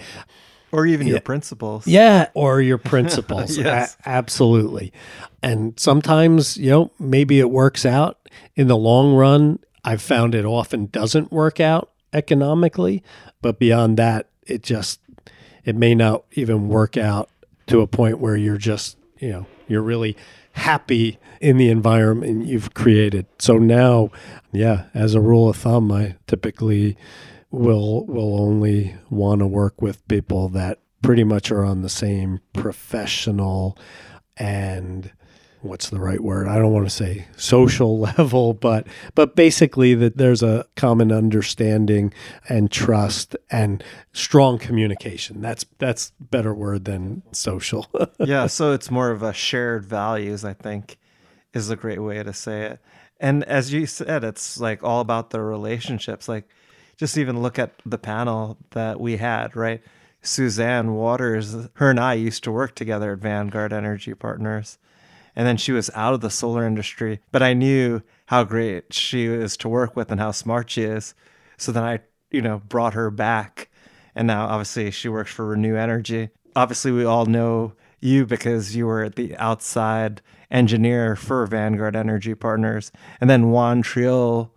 or 0.72 0.86
even 0.86 1.08
yeah. 1.08 1.14
your 1.14 1.22
principles. 1.22 1.88
Yeah 1.88 2.30
or 2.34 2.62
your 2.62 2.78
principles. 2.94 3.58
Yes. 3.58 3.98
A- 4.06 4.10
absolutely. 4.10 4.94
And 5.42 5.80
sometimes 5.80 6.58
you 6.58 6.70
know 6.70 6.92
maybe 7.00 7.40
it 7.40 7.50
works 7.50 7.86
out. 7.86 8.18
In 8.56 8.68
the 8.68 8.78
long 8.78 9.16
run 9.16 9.60
i've 9.86 10.02
found 10.02 10.36
it 10.36 10.44
often 10.44 10.88
doesn't 10.88 11.32
work 11.32 11.60
out 11.62 11.90
economically 12.12 13.02
but 13.42 13.60
beyond 13.60 13.98
that, 13.98 14.28
it 14.46 14.64
just 14.64 15.00
it 15.64 15.76
may 15.76 15.96
not 15.96 16.24
even 16.34 16.68
work 16.68 16.98
out 16.98 17.30
to 17.68 17.82
a 17.82 17.88
point 17.88 18.20
where 18.20 18.36
you're 18.36 18.58
just 18.58 18.98
you 19.20 19.30
know 19.30 19.46
you're 19.68 19.82
really 19.82 20.18
happy 20.60 21.18
in 21.42 21.58
the 21.58 21.70
environment 21.70 22.46
you've 22.46 22.74
created. 22.74 23.26
So 23.40 23.58
now, 23.58 24.12
yeah, 24.52 24.86
as 24.94 25.16
a 25.16 25.22
rule 25.22 25.50
of 25.50 25.58
thumb, 25.58 25.92
I 25.92 26.16
typically 26.28 26.98
will 27.52 28.06
will 28.06 28.40
only 28.40 28.96
want 29.10 29.40
to 29.40 29.48
work 29.48 29.82
with 29.82 30.08
people 30.08 30.50
that 30.50 30.80
pretty 31.02 31.24
much 31.24 31.52
are 31.52 31.66
on 31.66 31.82
the 31.82 31.90
same 31.90 32.40
professional 32.54 33.78
and 34.38 35.12
what's 35.62 35.90
the 35.90 36.00
right 36.00 36.22
word? 36.22 36.48
I 36.48 36.58
don't 36.58 36.72
want 36.72 36.86
to 36.86 36.90
say 36.90 37.28
social 37.36 38.00
level, 38.18 38.54
but 38.54 38.88
but 39.16 39.36
basically 39.36 39.94
that 39.96 40.18
there's 40.18 40.44
a 40.44 40.66
common 40.76 41.12
understanding 41.12 42.14
and 42.48 42.72
trust 42.72 43.36
and 43.52 43.84
strong 44.14 44.58
communication. 44.58 45.42
That's 45.42 45.66
that's 45.78 46.12
better 46.20 46.54
word 46.54 46.86
than 46.86 47.24
social. 47.32 47.88
yeah, 48.20 48.48
so 48.48 48.74
it's 48.74 48.92
more 48.92 49.12
of 49.12 49.24
a 49.24 49.34
shared 49.34 49.86
values, 49.86 50.46
I 50.46 50.54
think, 50.54 50.98
is 51.54 51.70
a 51.70 51.76
great 51.76 52.00
way 52.00 52.24
to 52.24 52.34
say 52.34 52.64
it. 52.64 52.80
And 53.20 53.44
as 53.44 53.74
you 53.74 53.86
said, 53.86 54.24
it's 54.24 54.60
like 54.60 54.84
all 54.84 55.02
about 55.02 55.32
the 55.32 55.42
relationships. 55.42 56.30
Like 56.30 56.48
just 56.98 57.18
even 57.18 57.42
look 57.42 57.60
at 57.60 57.74
the 57.86 57.98
panel 57.98 58.58
that 58.72 59.00
we 59.00 59.18
had, 59.18 59.56
right? 59.56 59.82
Suzanne 60.22 60.94
Waters, 60.96 61.56
her 61.76 61.90
and 61.90 62.00
I 62.00 62.14
used 62.14 62.44
to 62.44 62.52
work 62.52 62.76
together 62.76 63.14
at 63.14 63.20
Vanguard 63.20 63.72
Energy 63.72 64.14
Partners 64.14 64.78
and 65.36 65.48
then 65.48 65.58
she 65.58 65.72
was 65.72 65.90
out 65.96 66.14
of 66.14 66.22
the 66.22 66.30
solar 66.30 66.66
industry. 66.66 67.20
But 67.32 67.44
I 67.44 67.54
knew 67.54 68.02
how 68.28 68.44
great 68.44 68.94
she 68.94 69.26
is 69.26 69.58
to 69.58 69.70
work 69.70 69.96
with 69.96 70.12
and 70.12 70.20
how 70.20 70.32
smart 70.32 70.70
she 70.70 70.84
is. 70.84 71.14
So 71.58 71.72
then 71.72 71.84
I, 71.84 72.00
you 72.32 72.42
know, 72.42 72.60
brought 72.68 72.94
her 72.94 73.10
back. 73.10 73.70
And 74.16 74.28
now 74.28 74.48
obviously 74.48 74.92
she 74.92 75.10
works 75.10 75.32
for 75.32 75.46
Renew 75.46 75.76
Energy. 75.76 76.30
Obviously, 76.56 76.92
we 76.92 77.06
all 77.06 77.26
know 77.26 77.74
you 78.00 78.26
because 78.26 78.76
you 78.76 78.86
were 78.88 79.10
the 79.10 79.36
outside 79.38 80.22
engineer 80.52 81.16
for 81.16 81.46
Vanguard 81.46 81.96
Energy 81.96 82.36
Partners. 82.36 82.92
And 83.22 83.30
then 83.30 83.52
Juan 83.52 83.84
Triol, 83.84 84.50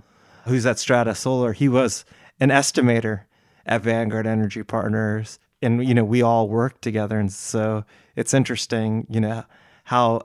who's 0.46 0.66
at 0.66 0.78
Strata 0.78 1.14
Solar, 1.14 1.52
he 1.52 1.68
was 1.68 2.04
an 2.40 2.48
estimator 2.48 3.24
at 3.66 3.82
Vanguard 3.82 4.26
Energy 4.26 4.62
Partners. 4.62 5.38
And, 5.60 5.86
you 5.86 5.94
know, 5.94 6.04
we 6.04 6.22
all 6.22 6.48
worked 6.48 6.82
together. 6.82 7.18
And 7.18 7.32
so 7.32 7.84
it's 8.16 8.34
interesting, 8.34 9.06
you 9.08 9.20
know, 9.20 9.44
how 9.84 10.22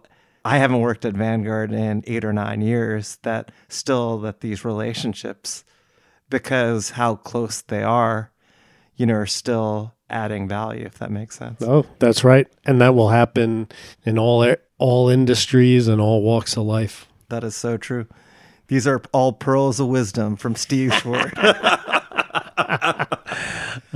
I 0.47 0.59
haven't 0.59 0.79
worked 0.79 1.03
at 1.03 1.13
Vanguard 1.13 1.73
in 1.73 2.05
eight 2.07 2.23
or 2.23 2.31
nine 2.31 2.61
years, 2.61 3.17
that 3.23 3.51
still 3.67 4.17
that 4.19 4.39
these 4.39 4.63
relationships, 4.63 5.65
because 6.29 6.91
how 6.91 7.15
close 7.15 7.61
they 7.61 7.83
are, 7.83 8.31
you 8.95 9.05
know, 9.05 9.15
are 9.15 9.25
still 9.25 9.93
adding 10.09 10.47
value, 10.47 10.85
if 10.85 10.99
that 10.99 11.11
makes 11.11 11.37
sense. 11.37 11.61
Oh, 11.61 11.85
that's 11.99 12.23
right. 12.23 12.47
And 12.65 12.79
that 12.79 12.95
will 12.95 13.09
happen 13.09 13.67
in 14.05 14.17
all 14.17 14.55
all 14.77 15.09
industries 15.09 15.89
and 15.89 15.99
all 15.99 16.23
walks 16.23 16.55
of 16.55 16.63
life. 16.63 17.07
That 17.27 17.43
is 17.43 17.57
so 17.57 17.75
true. 17.75 18.07
These 18.67 18.87
are 18.87 19.01
all 19.11 19.33
pearls 19.33 19.81
of 19.81 19.87
wisdom 19.87 20.37
from 20.37 20.55
Steve 20.55 20.91
Schwerd. 20.91 21.33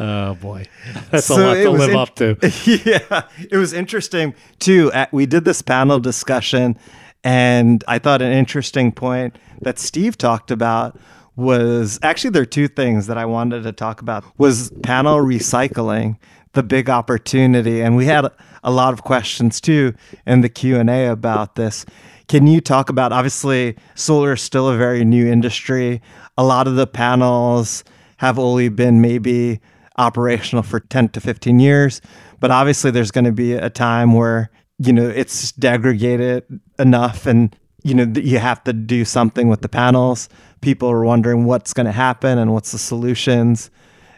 oh 0.01 0.35
boy, 0.35 0.65
that's 1.11 1.25
so 1.25 1.35
a 1.35 1.45
lot 1.45 1.53
to 1.55 1.69
live 1.71 1.89
in- 1.89 1.95
up 1.95 2.15
to. 2.15 2.37
yeah, 2.85 3.23
it 3.49 3.57
was 3.57 3.73
interesting 3.73 4.33
too. 4.59 4.91
Uh, 4.93 5.05
we 5.11 5.25
did 5.25 5.45
this 5.45 5.61
panel 5.61 5.99
discussion, 5.99 6.77
and 7.23 7.83
I 7.87 7.99
thought 7.99 8.21
an 8.21 8.31
interesting 8.31 8.91
point 8.91 9.37
that 9.61 9.79
Steve 9.79 10.17
talked 10.17 10.51
about 10.51 10.99
was 11.35 11.99
actually 12.03 12.31
there 12.31 12.41
are 12.41 12.45
two 12.45 12.67
things 12.67 13.07
that 13.07 13.17
I 13.17 13.25
wanted 13.25 13.63
to 13.63 13.71
talk 13.71 14.01
about 14.01 14.23
was 14.37 14.71
panel 14.83 15.19
recycling, 15.19 16.17
the 16.53 16.63
big 16.63 16.89
opportunity, 16.89 17.81
and 17.81 17.95
we 17.95 18.05
had 18.05 18.25
a 18.63 18.71
lot 18.71 18.93
of 18.93 19.03
questions 19.03 19.61
too 19.61 19.93
in 20.25 20.41
the 20.41 20.49
Q 20.49 20.77
and 20.79 20.89
A 20.89 21.07
about 21.07 21.55
this. 21.55 21.85
Can 22.27 22.47
you 22.47 22.61
talk 22.61 22.89
about 22.89 23.11
obviously 23.11 23.75
solar 23.95 24.33
is 24.33 24.41
still 24.41 24.69
a 24.69 24.77
very 24.77 25.03
new 25.03 25.27
industry. 25.27 26.01
A 26.37 26.43
lot 26.43 26.65
of 26.65 26.75
the 26.75 26.87
panels 26.87 27.83
have 28.17 28.37
only 28.37 28.69
been 28.69 29.01
maybe 29.01 29.59
operational 29.97 30.63
for 30.63 30.79
10 30.79 31.09
to 31.09 31.21
15 31.21 31.59
years, 31.59 32.01
but 32.39 32.51
obviously 32.51 32.91
there's 32.91 33.11
going 33.11 33.25
to 33.25 33.31
be 33.31 33.53
a 33.53 33.69
time 33.69 34.13
where 34.13 34.49
you 34.79 34.93
know 34.93 35.07
it's 35.07 35.51
degraded 35.53 36.43
enough 36.79 37.25
and 37.27 37.55
you 37.83 37.93
know 37.93 38.03
you 38.19 38.39
have 38.39 38.63
to 38.63 38.73
do 38.73 39.05
something 39.05 39.47
with 39.47 39.61
the 39.61 39.69
panels. 39.69 40.29
People 40.61 40.89
are 40.89 41.03
wondering 41.03 41.45
what's 41.45 41.73
going 41.73 41.85
to 41.85 41.91
happen 41.91 42.37
and 42.37 42.53
what's 42.53 42.71
the 42.71 42.77
solutions. 42.77 43.69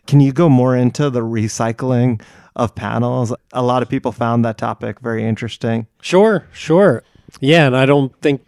Can 0.08 0.20
you 0.20 0.34
go 0.34 0.50
more 0.50 0.76
into 0.76 1.10
the 1.10 1.22
recycling 1.22 2.22
of 2.56 2.76
panels? 2.76 3.34
A 3.54 3.64
lot 3.64 3.82
of 3.82 3.90
people 3.90 4.12
found 4.12 4.44
that 4.46 4.58
topic 4.58 5.00
very 5.00 5.24
interesting. 5.26 5.88
Sure 6.02 6.46
sure. 6.54 7.04
Yeah 7.40 7.66
and 7.66 7.76
i 7.76 7.86
don't 7.86 8.16
think 8.22 8.46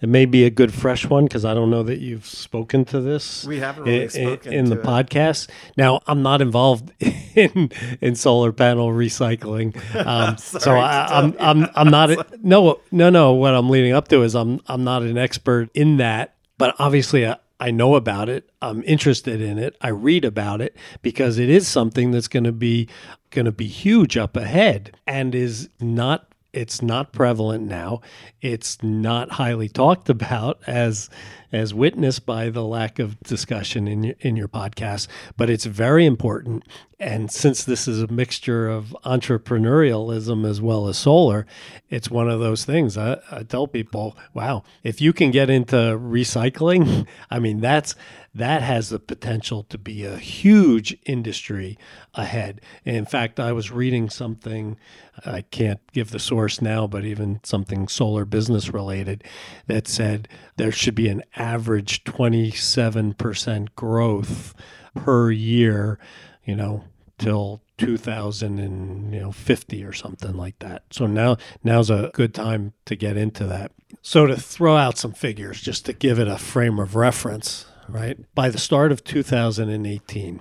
it 0.00 0.08
may 0.08 0.24
be 0.24 0.44
a 0.44 0.50
good 0.50 0.72
fresh 0.72 1.06
one 1.06 1.24
because 1.24 1.44
I 1.44 1.54
don't 1.54 1.70
know 1.70 1.82
that 1.82 1.98
you've 1.98 2.26
spoken 2.26 2.84
to 2.86 3.00
this. 3.00 3.44
We 3.44 3.58
haven't 3.58 3.84
really 3.84 4.04
in, 4.04 4.10
spoken 4.10 4.52
in 4.52 4.64
the 4.66 4.80
it. 4.80 4.82
podcast. 4.82 5.50
Now, 5.76 6.00
I'm 6.06 6.22
not 6.22 6.40
involved 6.40 6.92
in 7.34 7.70
in 8.00 8.14
solar 8.14 8.52
panel 8.52 8.88
recycling, 8.88 9.76
um, 10.06 10.36
so 10.38 10.76
I, 10.76 11.18
am 11.18 11.36
I'm, 11.38 11.62
I'm 11.64 11.70
I'm 11.74 11.90
not 11.90 12.10
a, 12.32 12.38
no 12.42 12.80
no 12.90 13.10
no. 13.10 13.32
What 13.32 13.54
I'm 13.54 13.68
leading 13.68 13.92
up 13.92 14.08
to 14.08 14.22
is 14.22 14.34
I'm 14.34 14.60
I'm 14.66 14.84
not 14.84 15.02
an 15.02 15.18
expert 15.18 15.70
in 15.74 15.98
that, 15.98 16.34
but 16.56 16.74
obviously 16.78 17.26
I, 17.26 17.36
I 17.58 17.70
know 17.70 17.94
about 17.94 18.30
it. 18.30 18.48
I'm 18.62 18.82
interested 18.84 19.40
in 19.42 19.58
it. 19.58 19.76
I 19.82 19.88
read 19.88 20.24
about 20.24 20.62
it 20.62 20.76
because 21.02 21.38
it 21.38 21.50
is 21.50 21.68
something 21.68 22.10
that's 22.10 22.28
going 22.28 22.44
to 22.44 22.52
be 22.52 22.88
going 23.30 23.44
to 23.44 23.52
be 23.52 23.66
huge 23.66 24.16
up 24.16 24.36
ahead 24.36 24.96
and 25.06 25.34
is 25.34 25.68
not 25.78 26.29
it's 26.52 26.82
not 26.82 27.12
prevalent 27.12 27.66
now. 27.66 28.00
It's 28.40 28.82
not 28.82 29.32
highly 29.32 29.68
talked 29.68 30.08
about 30.08 30.60
as 30.66 31.08
as 31.52 31.74
witnessed 31.74 32.24
by 32.26 32.48
the 32.48 32.64
lack 32.64 33.00
of 33.00 33.18
discussion 33.20 33.88
in 33.88 34.04
your, 34.04 34.14
in 34.20 34.36
your 34.36 34.46
podcast, 34.46 35.08
but 35.36 35.50
it's 35.50 35.64
very 35.64 36.06
important. 36.06 36.62
And 37.00 37.28
since 37.30 37.64
this 37.64 37.88
is 37.88 38.00
a 38.02 38.06
mixture 38.06 38.68
of 38.68 38.96
entrepreneurialism 39.04 40.48
as 40.48 40.60
well 40.60 40.86
as 40.86 40.96
solar, 40.96 41.46
it's 41.88 42.08
one 42.08 42.30
of 42.30 42.38
those 42.38 42.64
things. 42.64 42.96
I, 42.96 43.18
I 43.32 43.42
tell 43.42 43.66
people, 43.66 44.16
wow, 44.32 44.62
if 44.84 45.00
you 45.00 45.12
can 45.12 45.32
get 45.32 45.50
into 45.50 45.74
recycling, 45.76 47.06
I 47.30 47.40
mean 47.40 47.60
that's 47.60 47.94
that 48.34 48.62
has 48.62 48.90
the 48.90 49.00
potential 49.00 49.64
to 49.64 49.76
be 49.76 50.04
a 50.04 50.16
huge 50.16 50.96
industry 51.04 51.76
ahead. 52.14 52.60
in 52.84 53.04
fact, 53.04 53.40
I 53.40 53.50
was 53.52 53.72
reading 53.72 54.08
something, 54.08 54.76
I 55.24 55.42
can't 55.42 55.80
give 55.92 56.10
the 56.10 56.20
source 56.20 56.62
now, 56.62 56.86
but 56.86 57.04
even 57.04 57.40
something 57.42 57.88
solar 57.88 58.24
business 58.24 58.72
related 58.72 59.24
that 59.66 59.88
said 59.88 60.28
there 60.56 60.70
should 60.70 60.94
be 60.94 61.08
an 61.08 61.24
average 61.34 62.04
27% 62.04 63.74
growth 63.74 64.54
per 64.94 65.30
year, 65.30 65.98
you 66.44 66.54
know, 66.54 66.84
till 67.18 67.62
2050 67.78 69.84
or 69.84 69.92
something 69.92 70.34
like 70.34 70.58
that. 70.60 70.84
So 70.90 71.06
now 71.06 71.36
now's 71.64 71.90
a 71.90 72.10
good 72.14 72.34
time 72.34 72.74
to 72.84 72.94
get 72.94 73.16
into 73.16 73.44
that. 73.46 73.72
So 74.02 74.26
to 74.26 74.36
throw 74.36 74.76
out 74.76 74.98
some 74.98 75.12
figures 75.12 75.60
just 75.60 75.84
to 75.86 75.92
give 75.92 76.18
it 76.18 76.28
a 76.28 76.38
frame 76.38 76.78
of 76.78 76.94
reference, 76.94 77.66
right? 77.92 78.18
By 78.34 78.50
the 78.50 78.58
start 78.58 78.92
of 78.92 79.04
2018, 79.04 80.40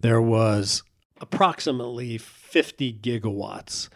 there 0.00 0.20
was 0.20 0.82
approximately 1.20 2.18
50 2.18 2.94
gigawatts 2.94 3.88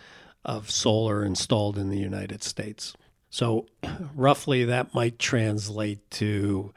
of 0.44 0.70
solar 0.70 1.24
installed 1.24 1.78
in 1.78 1.88
the 1.88 1.98
United 1.98 2.42
States. 2.42 2.94
So, 3.30 3.66
roughly, 4.14 4.64
that 4.64 4.94
might 4.94 5.18
translate 5.18 6.10
to, 6.12 6.72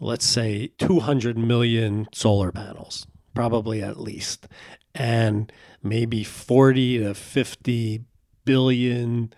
let's 0.00 0.26
say, 0.26 0.68
200 0.78 1.36
million 1.36 2.08
solar 2.12 2.50
panels, 2.50 3.06
probably 3.34 3.82
at 3.82 4.00
least, 4.00 4.48
and 4.94 5.52
maybe 5.82 6.24
40 6.24 6.98
to 6.98 7.14
50 7.14 8.04
billion 8.44 9.32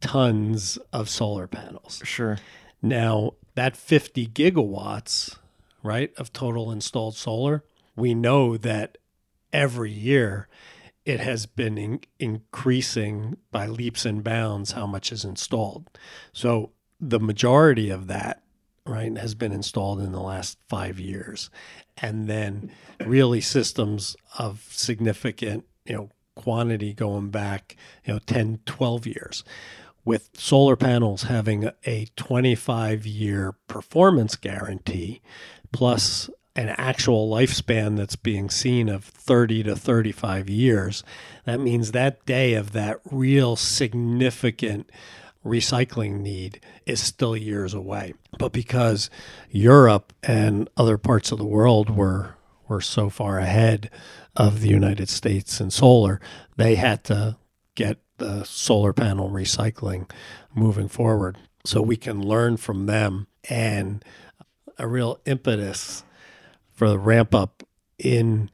tons 0.00 0.78
of 0.92 1.08
solar 1.08 1.46
panels. 1.46 2.00
Sure. 2.04 2.38
Now, 2.82 3.32
that 3.54 3.76
50 3.76 4.26
gigawatts 4.28 5.38
right, 5.84 6.12
of 6.16 6.32
total 6.32 6.72
installed 6.72 7.14
solar, 7.14 7.62
we 7.94 8.14
know 8.14 8.56
that 8.56 8.98
every 9.52 9.92
year 9.92 10.48
it 11.04 11.20
has 11.20 11.46
been 11.46 11.78
in- 11.78 12.00
increasing 12.18 13.36
by 13.52 13.66
leaps 13.66 14.04
and 14.06 14.24
bounds 14.24 14.72
how 14.72 14.86
much 14.86 15.12
is 15.12 15.24
installed. 15.24 15.88
So 16.32 16.72
the 16.98 17.20
majority 17.20 17.90
of 17.90 18.06
that, 18.06 18.42
right, 18.86 19.16
has 19.18 19.34
been 19.34 19.52
installed 19.52 20.00
in 20.00 20.12
the 20.12 20.22
last 20.22 20.58
five 20.68 20.98
years. 20.98 21.50
And 21.98 22.26
then 22.26 22.72
really 23.04 23.42
systems 23.42 24.16
of 24.38 24.66
significant, 24.70 25.66
you 25.84 25.94
know, 25.94 26.10
quantity 26.34 26.94
going 26.94 27.28
back, 27.28 27.76
you 28.06 28.14
know, 28.14 28.18
10, 28.18 28.60
12 28.64 29.06
years 29.06 29.44
with 30.04 30.30
solar 30.34 30.76
panels 30.76 31.24
having 31.24 31.70
a 31.86 32.06
25 32.16 33.06
year 33.06 33.52
performance 33.68 34.36
guarantee 34.36 35.20
plus 35.74 36.30
an 36.56 36.68
actual 36.68 37.28
lifespan 37.28 37.96
that's 37.96 38.14
being 38.14 38.48
seen 38.48 38.88
of 38.88 39.04
30 39.04 39.64
to 39.64 39.74
35 39.74 40.48
years. 40.48 41.02
That 41.46 41.58
means 41.58 41.90
that 41.90 42.24
day 42.24 42.54
of 42.54 42.70
that 42.72 43.00
real 43.10 43.56
significant 43.56 44.88
recycling 45.44 46.20
need 46.20 46.60
is 46.86 47.02
still 47.02 47.36
years 47.36 47.74
away. 47.74 48.14
But 48.38 48.52
because 48.52 49.10
Europe 49.50 50.12
and 50.22 50.70
other 50.76 50.96
parts 50.96 51.32
of 51.32 51.38
the 51.38 51.44
world 51.44 51.90
were 51.90 52.36
were 52.66 52.80
so 52.80 53.10
far 53.10 53.38
ahead 53.40 53.90
of 54.36 54.60
the 54.60 54.68
United 54.68 55.08
States 55.08 55.60
in 55.60 55.70
solar, 55.70 56.20
they 56.56 56.76
had 56.76 57.04
to 57.04 57.36
get 57.74 57.98
the 58.18 58.44
solar 58.44 58.92
panel 58.92 59.28
recycling 59.28 60.08
moving 60.54 60.88
forward 60.88 61.36
so 61.64 61.82
we 61.82 61.96
can 61.96 62.22
learn 62.22 62.56
from 62.56 62.86
them 62.86 63.26
and 63.50 64.04
a 64.78 64.86
real 64.86 65.20
impetus 65.24 66.04
for 66.72 66.88
the 66.88 66.98
ramp 66.98 67.34
up 67.34 67.62
in 67.98 68.50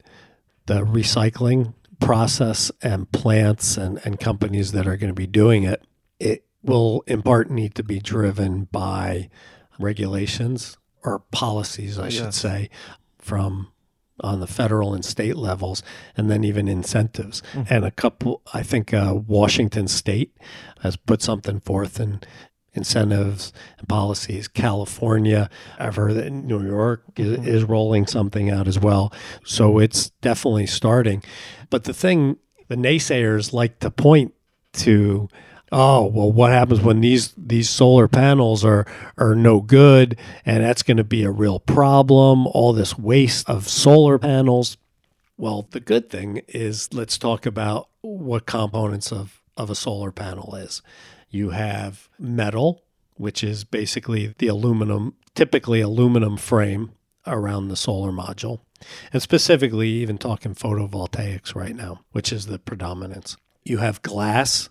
the 0.65 0.81
recycling 0.81 1.73
process 1.99 2.71
and 2.81 3.11
plants 3.11 3.77
and, 3.77 3.99
and 4.03 4.19
companies 4.19 4.71
that 4.71 4.87
are 4.87 4.97
going 4.97 5.09
to 5.09 5.13
be 5.13 5.27
doing 5.27 5.63
it. 5.63 5.83
It 6.19 6.45
will 6.63 7.03
in 7.07 7.21
part 7.21 7.49
need 7.49 7.75
to 7.75 7.83
be 7.83 7.99
driven 7.99 8.65
by 8.65 9.29
regulations 9.79 10.77
or 11.03 11.19
policies, 11.31 11.97
I 11.97 12.05
yes. 12.05 12.13
should 12.13 12.33
say, 12.33 12.69
from 13.17 13.71
on 14.23 14.39
the 14.39 14.47
federal 14.47 14.93
and 14.93 15.03
state 15.03 15.35
levels, 15.35 15.81
and 16.15 16.29
then 16.29 16.43
even 16.43 16.67
incentives. 16.67 17.41
Mm-hmm. 17.53 17.73
And 17.73 17.85
a 17.85 17.91
couple, 17.91 18.41
I 18.53 18.61
think 18.61 18.93
uh, 18.93 19.15
Washington 19.15 19.87
State 19.87 20.37
has 20.81 20.95
put 20.95 21.23
something 21.23 21.59
forth 21.59 21.99
and 21.99 22.25
incentives 22.73 23.51
and 23.77 23.87
policies. 23.87 24.47
California, 24.47 25.49
I've 25.77 25.95
heard 25.95 26.15
that 26.15 26.31
New 26.31 26.65
York 26.65 27.03
is, 27.17 27.37
mm-hmm. 27.37 27.47
is 27.47 27.63
rolling 27.63 28.07
something 28.07 28.49
out 28.49 28.67
as 28.67 28.79
well. 28.79 29.13
So 29.43 29.79
it's 29.79 30.09
definitely 30.21 30.67
starting. 30.67 31.23
But 31.69 31.83
the 31.83 31.93
thing 31.93 32.37
the 32.71 32.77
naysayers 32.77 33.51
like 33.51 33.79
to 33.79 33.91
point 33.91 34.33
to 34.71 35.27
oh 35.73 36.05
well 36.05 36.31
what 36.31 36.53
happens 36.53 36.79
when 36.79 37.01
these 37.01 37.33
these 37.35 37.69
solar 37.69 38.07
panels 38.07 38.63
are 38.63 38.85
are 39.17 39.35
no 39.35 39.59
good 39.59 40.17
and 40.45 40.63
that's 40.63 40.81
going 40.81 40.95
to 40.95 41.03
be 41.03 41.23
a 41.23 41.31
real 41.31 41.59
problem 41.59 42.47
all 42.47 42.71
this 42.71 42.97
waste 42.97 43.49
of 43.49 43.67
solar 43.67 44.17
panels 44.17 44.77
well 45.35 45.67
the 45.71 45.81
good 45.81 46.09
thing 46.09 46.41
is 46.47 46.93
let's 46.93 47.17
talk 47.17 47.45
about 47.45 47.89
what 47.99 48.45
components 48.45 49.11
of 49.11 49.41
of 49.57 49.69
a 49.69 49.75
solar 49.75 50.13
panel 50.13 50.55
is 50.55 50.81
you 51.31 51.49
have 51.49 52.09
metal, 52.19 52.83
which 53.15 53.43
is 53.43 53.63
basically 53.63 54.35
the 54.37 54.47
aluminum, 54.47 55.15
typically 55.33 55.81
aluminum 55.81 56.37
frame 56.37 56.91
around 57.25 57.67
the 57.67 57.75
solar 57.75 58.11
module. 58.11 58.59
And 59.13 59.21
specifically, 59.21 59.89
even 59.89 60.17
talking 60.17 60.55
photovoltaics 60.55 61.55
right 61.55 61.75
now, 61.75 62.01
which 62.11 62.33
is 62.33 62.47
the 62.47 62.59
predominance. 62.59 63.37
You 63.63 63.77
have 63.77 64.01
glass 64.01 64.69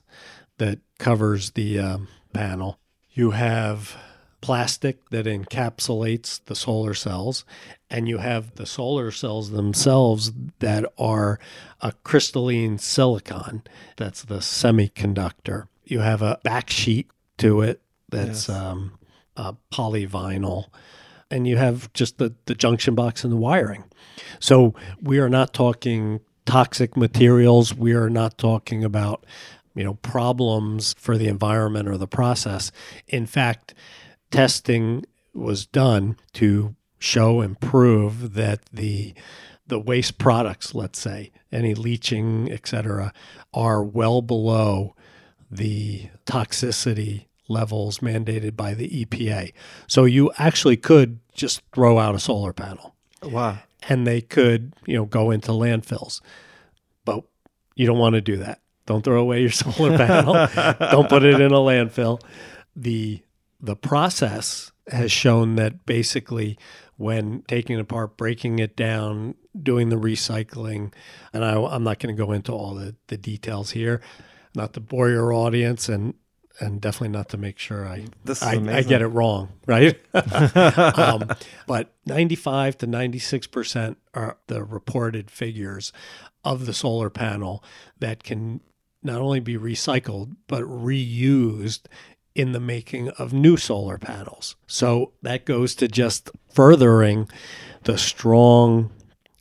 that 0.59 0.81
covers 0.99 1.53
the 1.53 1.79
um, 1.79 2.09
panel. 2.33 2.79
You 3.12 3.31
have 3.31 3.96
plastic 4.40 5.11
that 5.11 5.27
encapsulates 5.27 6.40
the 6.46 6.55
solar 6.55 6.94
cells, 6.94 7.44
and 7.90 8.09
you 8.09 8.18
have 8.18 8.55
the 8.57 8.66
solar 8.66 9.11
cells 9.11 9.51
themselves 9.51 10.33
that 10.59 10.85
are 10.99 11.38
a 11.81 11.92
crystalline 12.05 12.79
silicon. 12.79 13.62
That's 13.96 14.23
the 14.23 14.38
semiconductor. 14.38 15.68
You 15.90 16.00
have 16.00 16.22
a 16.22 16.38
backsheet 16.44 17.07
to 17.38 17.62
it 17.62 17.81
that's 18.09 18.48
Yes. 18.48 18.48
um, 18.48 18.98
a 19.37 19.55
polyvinyl, 19.72 20.66
and 21.31 21.46
you 21.46 21.57
have 21.57 21.92
just 21.92 22.18
the, 22.18 22.35
the 22.46 22.55
junction 22.55 22.94
box 22.94 23.24
and 23.24 23.33
the 23.33 23.37
wiring. 23.37 23.85
So 24.38 24.74
we 25.03 25.18
are 25.18 25.29
not 25.29 25.53
talking 25.53 26.20
toxic 26.46 26.96
materials. 26.96 27.74
We 27.74 27.92
are 27.92 28.11
not 28.11 28.38
talking 28.38 28.85
about 28.85 29.24
you 29.74 29.85
know 29.85 29.94
problems 29.94 30.94
for 30.98 31.16
the 31.16 31.29
environment 31.29 31.88
or 31.88 31.96
the 31.96 32.09
process. 32.09 32.72
In 33.09 33.26
fact, 33.26 33.74
testing 34.31 35.05
was 35.35 35.66
done 35.66 36.16
to 36.35 36.74
show 36.98 37.40
and 37.40 37.59
prove 37.61 38.35
that 38.35 38.61
the 38.72 39.14
the 39.66 39.79
waste 39.79 40.18
products, 40.18 40.74
let's 40.74 40.98
say, 40.98 41.31
any 41.53 41.74
leaching, 41.74 42.50
et 42.50 42.66
cetera, 42.66 43.12
are 43.55 43.83
well 43.85 44.20
below 44.20 44.94
the 45.51 46.09
toxicity 46.27 47.27
levels 47.49 47.99
mandated 47.99 48.57
by 48.57 48.75
the 48.75 49.05
EPA. 49.05 49.53
So 49.87 50.05
you 50.05 50.31
actually 50.39 50.77
could 50.77 51.19
just 51.35 51.63
throw 51.75 51.99
out 51.99 52.15
a 52.15 52.21
solar 52.21 52.53
panel 52.53 52.95
Wow. 53.23 53.59
and 53.89 54.07
they 54.07 54.21
could, 54.21 54.73
you 54.87 54.97
know, 54.97 55.05
go 55.05 55.31
into 55.31 55.51
landfills. 55.51 56.21
But 57.05 57.25
you 57.75 57.87
don't 57.87 57.99
want 57.99 58.15
to 58.15 58.21
do 58.21 58.37
that. 58.37 58.61
Don't 58.87 59.03
throw 59.05 59.21
away 59.21 59.41
your 59.41 59.51
solar 59.51 59.97
panel. 59.97 60.35
don't 60.93 61.09
put 61.09 61.25
it 61.25 61.41
in 61.41 61.53
a 61.53 61.57
landfill. 61.59 62.21
The 62.77 63.23
the 63.61 63.77
process 63.77 64.73
has 64.91 65.13
shown 65.13 65.57
that 65.57 65.85
basically 65.87 66.57
when 66.97 67.43
taking 67.49 67.77
it 67.79 67.81
apart, 67.83 68.17
breaking 68.17 68.59
it 68.59 68.77
down, 68.77 69.35
doing 69.61 69.89
the 69.89 69.97
recycling, 69.97 70.93
and 71.33 71.45
I, 71.45 71.61
I'm 71.61 71.83
not 71.85 71.99
going 71.99 72.15
to 72.15 72.25
go 72.25 72.33
into 72.33 72.53
all 72.53 72.75
the, 72.75 72.95
the 73.09 73.17
details 73.17 73.71
here, 73.71 74.01
not 74.55 74.73
to 74.75 74.81
bore 74.81 75.11
your 75.11 75.33
audience 75.33 75.89
and 75.89 76.15
and 76.59 76.81
definitely 76.81 77.09
not 77.09 77.29
to 77.31 77.39
make 77.39 77.59
sure 77.59 77.87
I 77.87 78.07
I, 78.43 78.79
I 78.79 78.83
get 78.83 79.01
it 79.01 79.09
wrong, 79.09 79.49
right? 79.67 79.99
um, 80.15 81.31
but 81.67 81.95
95 82.07 82.79
to 82.79 82.87
96 82.87 83.47
percent 83.47 83.99
are 84.15 84.37
the 84.47 84.63
reported 84.63 85.31
figures 85.31 85.93
of 86.45 86.67
the 86.67 86.75
solar 86.75 87.11
panel 87.11 87.65
that 87.99 88.25
can 88.25 88.61
not 89.03 89.21
only 89.21 89.41
be 89.41 89.57
recycled 89.57 90.37
but 90.49 90.63
reused 90.65 91.83
in 92.35 92.53
the 92.53 92.61
making 92.61 93.09
of 93.11 93.33
new 93.33 93.57
solar 93.57 93.99
panels. 93.99 94.57
So 94.67 95.13
that 95.23 95.45
goes 95.45 95.75
to 95.77 95.89
just 95.89 96.31
furthering 96.53 97.29
the 97.85 97.99
strong, 97.99 98.91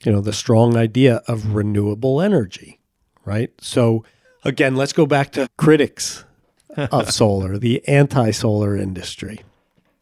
you 0.03 0.11
know, 0.11 0.21
the 0.21 0.33
strong 0.33 0.75
idea 0.75 1.21
of 1.27 1.53
renewable 1.53 2.21
energy, 2.21 2.79
right? 3.25 3.51
So 3.61 4.03
again, 4.43 4.75
let's 4.75 4.93
go 4.93 5.05
back 5.05 5.31
to 5.31 5.49
critics 5.57 6.25
of 6.75 7.11
solar, 7.13 7.57
the 7.57 7.87
anti-solar 7.87 8.75
industry. 8.75 9.41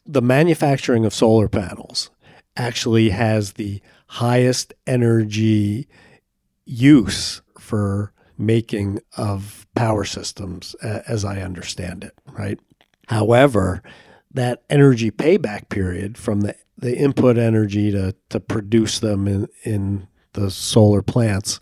The 0.06 0.22
manufacturing 0.22 1.06
of 1.06 1.14
solar 1.14 1.48
panels 1.48 2.10
actually 2.56 3.10
has 3.10 3.54
the 3.54 3.82
highest 4.08 4.74
energy 4.86 5.88
use 6.66 7.42
for 7.60 8.14
making 8.38 9.00
of 9.18 9.66
power 9.76 10.04
systems 10.04 10.76
as 10.76 11.26
I 11.26 11.42
understand 11.42 12.04
it, 12.04 12.14
right? 12.32 12.60
However, 13.08 13.82
that 14.34 14.64
energy 14.70 15.12
payback 15.12 15.70
period 15.70 16.18
from 16.18 16.42
the, 16.42 16.56
the 16.78 16.96
input 16.96 17.38
energy 17.38 17.92
to, 17.92 18.16
to 18.30 18.40
produce 18.40 19.00
them 19.00 19.28
in, 19.28 19.48
in 19.64 20.08
the 20.38 20.52
solar 20.52 21.02
plants 21.02 21.60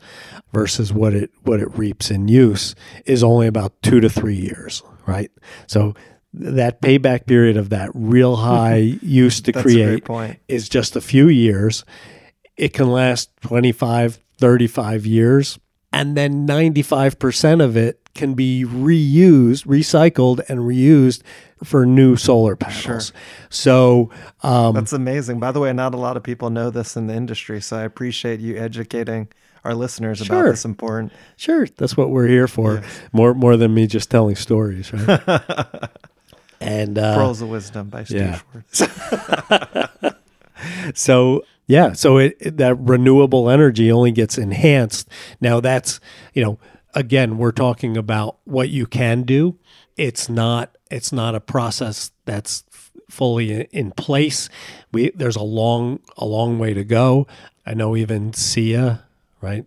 versus 0.51 0.91
what 0.91 1.13
it 1.13 1.31
what 1.43 1.59
it 1.61 1.77
reaps 1.77 2.11
in 2.11 2.27
use 2.27 2.75
is 3.05 3.23
only 3.23 3.47
about 3.47 3.81
two 3.81 4.01
to 4.01 4.09
three 4.09 4.35
years, 4.35 4.83
right? 5.07 5.31
So 5.65 5.95
that 6.33 6.81
payback 6.81 7.25
period 7.25 7.55
of 7.55 7.69
that 7.69 7.89
real 7.93 8.35
high 8.51 8.97
use 9.01 9.41
to 9.41 9.53
create 9.53 10.03
point. 10.03 10.39
is 10.47 10.67
just 10.67 10.95
a 10.95 11.01
few 11.01 11.29
years. 11.29 11.85
It 12.57 12.73
can 12.73 12.91
last 12.91 13.29
25, 13.41 14.19
35 14.37 15.05
years. 15.05 15.59
And 15.95 16.17
then 16.17 16.45
95% 16.45 17.63
of 17.63 17.77
it 17.77 18.01
can 18.13 18.33
be 18.33 18.65
reused, 18.65 19.65
recycled, 19.65 20.41
and 20.49 20.59
reused 20.59 21.21
for 21.63 21.85
new 21.85 22.17
solar 22.17 22.57
panels. 22.57 22.81
Sure. 22.81 23.01
So, 23.49 24.09
um, 24.43 24.75
That's 24.75 24.91
amazing. 24.91 25.39
By 25.39 25.53
the 25.53 25.61
way, 25.61 25.71
not 25.71 25.93
a 25.93 25.97
lot 25.97 26.17
of 26.17 26.23
people 26.23 26.49
know 26.49 26.69
this 26.69 26.97
in 26.97 27.07
the 27.07 27.13
industry, 27.13 27.61
so 27.61 27.77
I 27.77 27.83
appreciate 27.83 28.41
you 28.41 28.57
educating 28.57 29.29
our 29.63 29.73
listeners 29.73 30.17
Sure. 30.17 30.41
about 30.41 30.49
this 30.51 30.65
important. 30.65 31.13
sure, 31.37 31.65
that's 31.77 31.95
what 31.95 32.09
we're 32.09 32.27
here 32.27 32.49
for. 32.49 32.83
More, 33.13 33.33
more 33.33 33.55
than 33.55 33.73
me 33.73 33.87
just 33.87 34.11
telling 34.11 34.35
stories, 34.35 34.91
right? 34.91 35.89
and 36.59 36.97
uh, 36.99 37.15
Pearls 37.15 37.41
of 37.41 37.47
Wisdom 37.47 37.87
by 37.87 38.03
Steve 38.03 38.19
yeah. 38.19 38.41
Schwerd. 38.73 40.15
so 40.93 41.43
yeah 41.67 41.93
so 41.93 42.17
it, 42.17 42.35
it- 42.39 42.57
that 42.57 42.75
renewable 42.79 43.49
energy 43.49 43.91
only 43.91 44.11
gets 44.11 44.37
enhanced. 44.37 45.07
Now 45.41 45.59
that's 45.59 45.99
you 46.33 46.43
know 46.43 46.59
again 46.93 47.37
we're 47.37 47.51
talking 47.51 47.97
about 47.97 48.37
what 48.45 48.69
you 48.69 48.85
can 48.85 49.23
do. 49.23 49.57
It's 49.97 50.29
not 50.29 50.75
it's 50.91 51.11
not 51.11 51.35
a 51.35 51.39
process 51.39 52.11
that's 52.25 52.63
fully 53.09 53.61
in 53.71 53.91
place. 53.91 54.49
We 54.91 55.11
there's 55.15 55.35
a 55.35 55.43
long 55.43 55.99
a 56.17 56.25
long 56.25 56.59
way 56.59 56.73
to 56.73 56.83
go. 56.83 57.27
I 57.65 57.73
know 57.73 57.95
even 57.95 58.31
SEIA 58.31 59.01
right? 59.41 59.65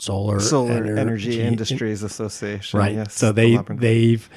Solar, 0.00 0.40
Solar 0.40 0.96
Energy 0.96 1.40
In- 1.40 1.48
Industries 1.48 2.02
Association. 2.02 2.78
right 2.80 2.94
Yes, 2.94 3.14
so 3.14 3.32
they 3.32 3.56
they've 3.68 4.28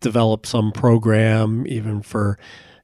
developed 0.00 0.46
some 0.46 0.72
program 0.72 1.66
even 1.66 2.00
for 2.00 2.38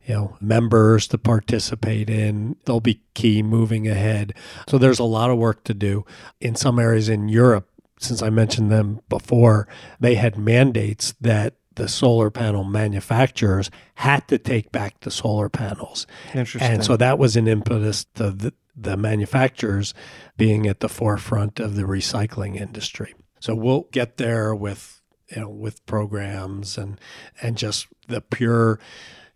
you 0.07 0.15
know 0.15 0.37
members 0.41 1.07
to 1.09 1.19
participate 1.19 2.09
in 2.09 2.57
they'll 2.65 2.81
be 2.81 3.03
key 3.15 3.43
moving 3.43 3.89
ahead 3.89 4.33
so 4.69 4.79
there's 4.79 4.99
a 4.99 5.05
lot 5.05 5.31
of 5.31 5.39
work 5.39 5.65
to 5.65 5.75
do 5.75 6.05
in 6.41 6.55
some 6.55 6.79
areas 6.79 7.09
in 7.09 7.29
europe 7.29 7.69
since 7.99 8.23
i 8.23 8.31
mentioned 8.31 8.71
them 8.71 9.01
before 9.09 9.69
they 10.01 10.15
had 10.15 10.39
mandates 10.39 11.15
that 11.21 11.55
the 11.75 11.89
solar 11.89 12.31
panel 12.31 12.65
manufacturers 12.65 13.71
had 13.97 14.27
to 14.29 14.39
take 14.39 14.73
back 14.73 14.99
the 15.01 15.11
solar 15.11 15.49
panels 15.49 16.07
Interesting. 16.35 16.73
and 16.73 16.85
so 16.85 16.97
that 16.97 17.19
was 17.19 17.37
an 17.37 17.47
impetus 17.47 18.05
to 18.15 18.31
the, 18.31 18.55
the 18.77 18.97
manufacturers 18.97 19.95
being 20.37 20.67
at 20.67 20.81
the 20.81 20.89
forefront 20.89 21.59
of 21.59 21.77
the 21.77 21.83
recycling 21.83 22.61
industry. 22.61 23.15
So 23.41 23.55
we'll 23.55 23.89
get 23.91 24.19
there 24.19 24.55
with 24.55 25.01
you 25.35 25.41
know 25.41 25.49
with 25.49 25.85
programs 25.87 26.77
and 26.77 27.01
and 27.41 27.57
just 27.57 27.87
the 28.09 28.21
pure, 28.21 28.79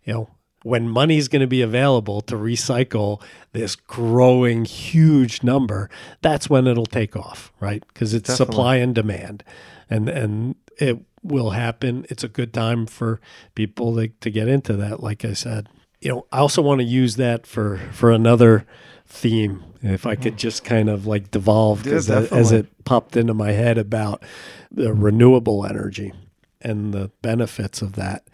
you 0.03 0.13
know, 0.13 0.29
when 0.63 0.87
money's 0.87 1.27
going 1.27 1.41
to 1.41 1.47
be 1.47 1.61
available 1.61 2.21
to 2.21 2.35
recycle 2.35 3.21
this 3.51 3.75
growing 3.75 4.65
huge 4.65 5.43
number, 5.43 5.89
that's 6.21 6.49
when 6.49 6.67
it'll 6.67 6.85
take 6.85 7.15
off, 7.15 7.51
right? 7.59 7.83
Because 7.87 8.13
it's 8.13 8.29
Definitely. 8.29 8.53
supply 8.53 8.75
and 8.77 8.95
demand, 8.95 9.43
and 9.89 10.09
and 10.09 10.55
it 10.77 10.99
will 11.23 11.51
happen. 11.51 12.05
It's 12.09 12.23
a 12.23 12.27
good 12.27 12.53
time 12.53 12.85
for 12.85 13.19
people 13.55 13.95
to, 13.95 14.07
to 14.07 14.29
get 14.29 14.47
into 14.47 14.73
that. 14.77 15.01
Like 15.01 15.25
I 15.25 15.33
said, 15.33 15.67
you 15.99 16.09
know, 16.09 16.25
I 16.31 16.39
also 16.39 16.61
want 16.61 16.79
to 16.79 16.85
use 16.85 17.15
that 17.15 17.45
for 17.45 17.77
for 17.91 18.11
another 18.11 18.65
theme. 19.07 19.63
If 19.83 20.05
I 20.05 20.15
could 20.15 20.33
mm-hmm. 20.33 20.37
just 20.37 20.63
kind 20.63 20.89
of 20.89 21.07
like 21.07 21.31
devolve 21.31 21.85
Yeah, 21.85 21.93
as 22.31 22.51
it 22.51 22.83
popped 22.85 23.17
into 23.17 23.33
my 23.33 23.51
head 23.51 23.77
about 23.79 24.23
the 24.69 24.93
renewable 24.93 25.65
energy 25.65 26.13
and 26.61 26.93
the 26.93 27.09
benefits 27.21 27.81
of 27.81 27.93
that. 27.93 28.27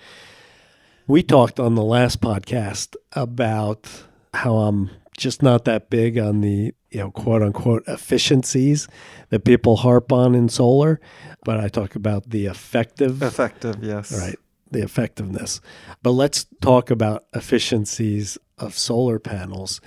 We 1.07 1.23
talked 1.23 1.59
on 1.59 1.75
the 1.75 1.83
last 1.83 2.19
podcast 2.19 2.95
about 3.13 3.87
how 4.33 4.57
I'm 4.57 4.89
just 5.17 5.41
not 5.41 5.63
that 5.65 5.89
big 5.89 6.17
on 6.17 6.41
the, 6.41 6.73
you 6.91 6.99
know, 6.99 7.11
quote 7.11 7.41
unquote 7.41 7.83
efficiencies 7.87 8.89
that 9.29 9.45
people 9.45 9.77
harp 9.77 10.11
on 10.11 10.35
in 10.35 10.49
solar, 10.49 10.99
but 11.45 11.59
I 11.59 11.69
talk 11.69 11.95
about 11.95 12.29
the 12.29 12.45
effective 12.45 13.23
Effective, 13.23 13.77
yes. 13.81 14.11
right 14.11 14.35
the 14.69 14.83
effectiveness 14.83 15.61
but 16.03 16.11
let's 16.11 16.45
talk 16.59 16.91
about 16.91 17.25
efficiencies 17.33 18.37
of 18.57 18.77
solar 18.77 19.17
panels 19.17 19.79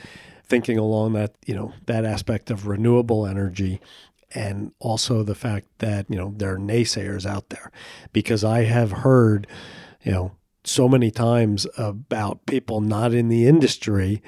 thinking 0.47 0.79
along 0.79 1.13
that 1.13 1.35
you 1.45 1.55
know 1.55 1.75
that 1.85 2.05
aspect 2.05 2.51
of 2.51 2.67
renewable 2.67 3.27
energy 3.27 3.79
and 4.35 4.73
also 4.79 5.23
the 5.23 5.35
fact 5.35 5.67
that 5.79 6.07
you 6.09 6.17
know 6.17 6.33
there 6.37 6.55
are 6.55 6.59
naysayers 6.59 7.27
out 7.27 7.51
there 7.51 7.71
because 8.15 8.43
i 8.43 8.63
have 8.63 8.91
heard 8.91 9.47
you 10.03 10.13
know 10.13 10.33
so 10.65 10.89
many 10.89 11.11
times 11.11 11.67
about 11.77 12.45
people 12.47 12.81
not 12.81 13.13
in 13.13 13.29
the 13.29 13.47
industry 13.47 14.23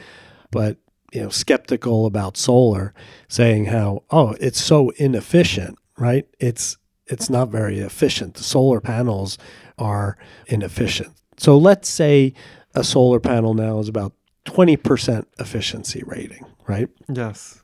but 0.51 0.79
you 1.13 1.23
know 1.23 1.29
skeptical 1.29 2.07
about 2.07 2.37
solar 2.37 2.95
saying 3.29 3.67
how 3.67 4.03
oh 4.11 4.35
it's 4.41 4.61
so 4.63 4.91
inefficient 4.97 5.79
right 5.99 6.27
it's 6.41 6.79
it's 7.07 7.29
not 7.29 7.49
very 7.49 7.79
efficient 7.79 8.35
the 8.35 8.43
solar 8.43 8.81
panels 8.81 9.37
are 9.79 10.17
inefficient 10.47 11.13
so 11.37 11.59
let's 11.59 11.89
say 11.89 12.33
a 12.75 12.85
solar 12.85 13.21
panel 13.21 13.55
now 13.55 13.79
is 13.79 13.89
about 13.89 14.13
20% 14.47 15.25
efficiency 15.39 16.03
rating, 16.07 16.45
right? 16.67 16.89
Yes. 17.13 17.63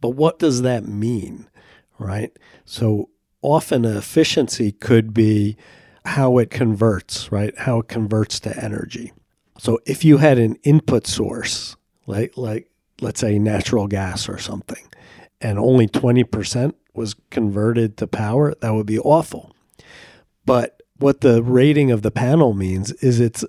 But 0.00 0.10
what 0.10 0.38
does 0.38 0.62
that 0.62 0.86
mean, 0.86 1.48
right? 1.98 2.30
So 2.64 3.10
often 3.42 3.84
efficiency 3.84 4.72
could 4.72 5.14
be 5.14 5.56
how 6.04 6.38
it 6.38 6.50
converts, 6.50 7.32
right? 7.32 7.56
How 7.58 7.80
it 7.80 7.88
converts 7.88 8.40
to 8.40 8.56
energy. 8.62 9.12
So 9.58 9.78
if 9.86 10.04
you 10.04 10.18
had 10.18 10.38
an 10.38 10.56
input 10.62 11.06
source, 11.06 11.76
like 12.06 12.36
like 12.36 12.68
let's 13.00 13.20
say 13.20 13.38
natural 13.38 13.86
gas 13.86 14.28
or 14.28 14.38
something, 14.38 14.84
and 15.40 15.58
only 15.58 15.86
20% 15.86 16.74
was 16.94 17.14
converted 17.30 17.96
to 17.98 18.06
power, 18.06 18.54
that 18.60 18.72
would 18.72 18.86
be 18.86 18.98
awful. 18.98 19.54
But 20.46 20.82
what 20.98 21.20
the 21.20 21.42
rating 21.42 21.90
of 21.90 22.02
the 22.02 22.10
panel 22.10 22.52
means 22.52 22.92
is 22.92 23.20
it's 23.20 23.44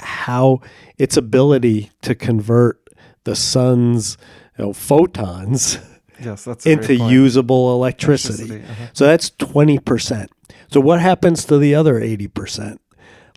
how 0.00 0.60
its 0.98 1.16
ability 1.16 1.90
to 2.02 2.14
convert 2.14 2.80
the 3.24 3.36
sun's 3.36 4.16
you 4.58 4.66
know, 4.66 4.72
photons 4.72 5.78
yes, 6.20 6.44
that's 6.44 6.66
into 6.66 6.94
usable 6.94 7.74
electricity. 7.74 8.44
Electricity, 8.44 8.72
uh-huh. 8.72 8.90
So 8.92 9.06
that's 9.06 9.30
20%. 9.30 10.28
So 10.70 10.80
what 10.80 11.00
happens 11.00 11.44
to 11.46 11.58
the 11.58 11.74
other 11.74 12.00
80%? 12.00 12.78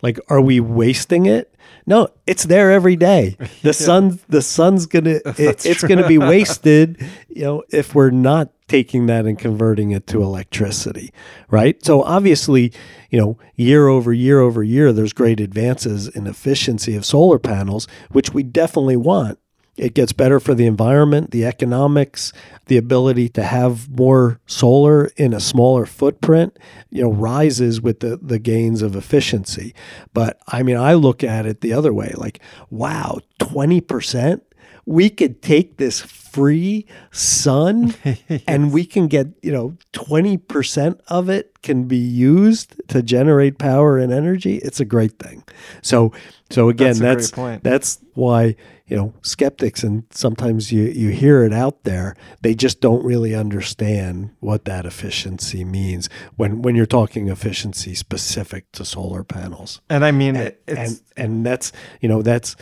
Like 0.02 0.18
are 0.28 0.40
we 0.40 0.60
wasting 0.60 1.26
it? 1.26 1.54
No, 1.86 2.08
it's 2.26 2.44
there 2.44 2.72
every 2.72 2.96
day. 2.96 3.36
The 3.62 3.72
sun 3.72 4.20
the 4.28 4.42
sun's 4.42 4.86
going 4.86 5.04
to 5.06 5.16
it, 5.16 5.64
it's 5.64 5.80
to 5.82 6.06
be 6.06 6.18
wasted, 6.34 7.02
you 7.28 7.42
know, 7.42 7.62
if 7.70 7.94
we're 7.94 8.10
not 8.10 8.50
taking 8.68 9.06
that 9.06 9.26
and 9.26 9.38
converting 9.38 9.90
it 9.90 10.06
to 10.08 10.22
electricity, 10.22 11.12
right? 11.50 11.82
So 11.84 12.02
obviously, 12.02 12.72
you 13.10 13.20
know, 13.20 13.38
year 13.54 13.88
over 13.88 14.12
year 14.12 14.40
over 14.40 14.62
year 14.62 14.92
there's 14.92 15.12
great 15.12 15.40
advances 15.40 16.08
in 16.08 16.26
efficiency 16.26 16.96
of 16.96 17.04
solar 17.04 17.38
panels, 17.38 17.86
which 18.10 18.32
we 18.32 18.42
definitely 18.42 18.96
want. 18.96 19.38
It 19.76 19.94
gets 19.94 20.12
better 20.12 20.38
for 20.38 20.54
the 20.54 20.66
environment, 20.66 21.32
the 21.32 21.44
economics, 21.44 22.32
the 22.66 22.76
ability 22.76 23.28
to 23.30 23.42
have 23.42 23.90
more 23.90 24.40
solar 24.46 25.06
in 25.16 25.32
a 25.32 25.40
smaller 25.40 25.84
footprint, 25.84 26.56
you 26.90 27.02
know, 27.02 27.10
rises 27.10 27.80
with 27.80 28.00
the, 28.00 28.16
the 28.16 28.38
gains 28.38 28.82
of 28.82 28.94
efficiency. 28.94 29.74
But 30.12 30.38
I 30.46 30.62
mean, 30.62 30.76
I 30.76 30.94
look 30.94 31.24
at 31.24 31.46
it 31.46 31.60
the 31.60 31.72
other 31.72 31.92
way 31.92 32.12
like, 32.16 32.40
wow, 32.70 33.18
20%? 33.40 34.40
We 34.86 35.08
could 35.08 35.40
take 35.40 35.78
this 35.78 36.00
free 36.00 36.86
sun 37.10 37.94
and 38.46 38.72
we 38.72 38.84
can 38.84 39.08
get, 39.08 39.28
you 39.42 39.50
know, 39.50 39.76
20% 39.92 41.00
of 41.08 41.28
it 41.28 41.62
can 41.62 41.84
be 41.84 41.96
used 41.96 42.80
to 42.88 43.02
generate 43.02 43.58
power 43.58 43.98
and 43.98 44.12
energy. 44.12 44.56
It's 44.58 44.80
a 44.80 44.84
great 44.84 45.18
thing. 45.18 45.42
So, 45.80 46.12
so 46.50 46.68
again, 46.68 46.98
That's 46.98 47.30
that's 47.30 47.62
that's 47.62 47.98
why 48.12 48.56
you 48.86 48.96
know 48.96 49.14
skeptics 49.22 49.82
and 49.82 50.04
sometimes 50.10 50.70
you 50.70 50.84
you 50.84 51.08
hear 51.08 51.42
it 51.42 51.52
out 51.52 51.84
there 51.84 52.14
they 52.42 52.54
just 52.54 52.80
don't 52.80 53.02
really 53.02 53.34
understand 53.34 54.30
what 54.40 54.66
that 54.66 54.84
efficiency 54.84 55.64
means 55.64 56.08
when 56.36 56.62
when 56.62 56.74
you're 56.74 56.86
talking 56.86 57.28
efficiency 57.28 57.94
specific 57.94 58.70
to 58.72 58.84
solar 58.84 59.24
panels. 59.24 59.80
And 59.88 60.04
I 60.04 60.12
mean, 60.12 60.36
and 60.36 60.54
and, 60.66 61.00
and 61.16 61.46
that's 61.46 61.72
you 62.00 62.08
know 62.08 62.22
that's 62.22 62.56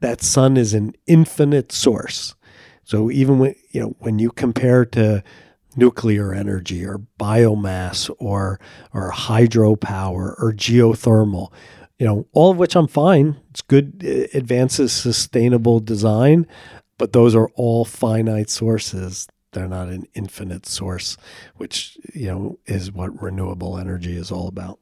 that 0.00 0.22
sun 0.22 0.56
is 0.56 0.74
an 0.74 0.94
infinite 1.06 1.72
source. 1.72 2.34
So 2.84 3.10
even 3.10 3.38
when 3.38 3.54
you 3.70 3.80
know 3.80 3.96
when 3.98 4.18
you 4.18 4.30
compare 4.30 4.84
to 4.86 5.22
nuclear 5.76 6.32
energy 6.32 6.84
or 6.84 7.00
biomass 7.18 8.14
or 8.18 8.60
or 8.92 9.10
hydropower 9.12 10.34
or 10.38 10.52
geothermal 10.54 11.52
you 12.04 12.10
know 12.10 12.26
all 12.34 12.50
of 12.50 12.58
which 12.58 12.76
I'm 12.76 12.86
fine 12.86 13.40
it's 13.50 13.62
good 13.62 14.04
uh, 14.04 14.36
advances 14.36 14.92
sustainable 14.92 15.80
design 15.80 16.46
but 16.98 17.14
those 17.14 17.34
are 17.34 17.48
all 17.54 17.86
finite 17.86 18.50
sources 18.50 19.26
they're 19.52 19.66
not 19.66 19.88
an 19.88 20.06
infinite 20.12 20.66
source 20.66 21.16
which 21.56 21.96
you 22.12 22.26
know 22.26 22.58
is 22.66 22.92
what 22.92 23.22
renewable 23.22 23.78
energy 23.78 24.16
is 24.16 24.30
all 24.30 24.48
about 24.48 24.78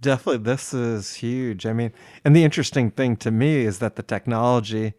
Definitely, 0.00 0.42
this 0.42 0.74
is 0.74 1.14
huge. 1.14 1.64
I 1.64 1.72
mean, 1.72 1.92
and 2.24 2.34
the 2.34 2.42
interesting 2.42 2.90
thing 2.90 3.14
to 3.18 3.30
me 3.30 3.64
is 3.64 3.78
that 3.78 3.94
the 3.94 4.02
technology 4.02 4.94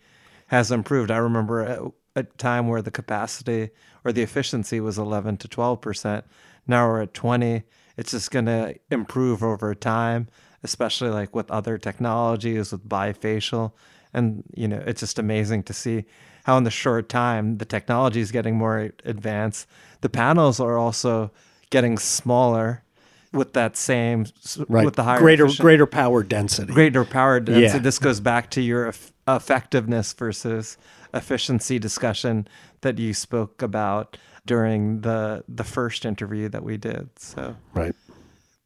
has 0.47 0.71
improved. 0.71 1.11
I 1.11 1.17
remember 1.17 1.91
a, 2.15 2.23
time 2.37 2.69
where 2.69 2.81
the 2.81 2.89
capacity 2.89 3.71
or 4.05 4.13
the 4.13 4.21
efficiency 4.21 4.79
was 4.79 4.97
11 4.97 5.37
to 5.37 5.49
12 5.49 5.81
percent. 5.81 6.23
Now 6.67 6.87
we're 6.87 7.01
at 7.01 7.13
20. 7.13 7.63
It's 7.97 8.11
just 8.11 8.31
going 8.31 8.45
to 8.45 8.75
improve 8.89 9.43
over 9.43 9.75
time, 9.75 10.29
especially 10.63 11.09
like 11.09 11.35
with 11.35 11.49
other 11.51 11.77
technologies, 11.77 12.71
with 12.71 12.87
bifacial, 12.87 13.73
and 14.13 14.43
you 14.55 14.67
know, 14.67 14.81
it's 14.85 14.99
just 15.01 15.19
amazing 15.19 15.63
to 15.63 15.73
see 15.73 16.05
how 16.45 16.57
in 16.57 16.63
the 16.63 16.71
short 16.71 17.09
time 17.09 17.57
the 17.57 17.65
technology 17.65 18.19
is 18.19 18.31
getting 18.31 18.57
more 18.57 18.91
advanced. 19.05 19.67
The 20.01 20.09
panels 20.09 20.59
are 20.59 20.77
also 20.77 21.31
getting 21.69 21.97
smaller 21.97 22.83
with 23.31 23.53
that 23.53 23.75
same 23.75 24.27
right 24.69 24.85
with 24.85 24.95
the 24.95 25.03
higher 25.03 25.17
greater 25.19 25.45
efficient- 25.45 25.61
greater 25.63 25.85
power 25.87 26.21
density 26.21 26.71
greater 26.71 27.03
power 27.03 27.39
density. 27.39 27.65
Yeah. 27.77 27.79
This 27.79 27.97
goes 27.97 28.19
back 28.19 28.51
to 28.51 28.61
your 28.61 28.89
eff- 28.89 29.11
effectiveness 29.27 30.13
versus 30.13 30.77
efficiency 31.15 31.79
discussion 31.79 32.47
that 32.81 32.99
you 32.99 33.11
spoke 33.13 33.61
about 33.63 34.17
during 34.45 35.01
the 35.01 35.43
the 35.47 35.63
first 35.63 36.05
interview 36.05 36.47
that 36.49 36.63
we 36.63 36.77
did. 36.77 37.09
So 37.17 37.55
right 37.73 37.95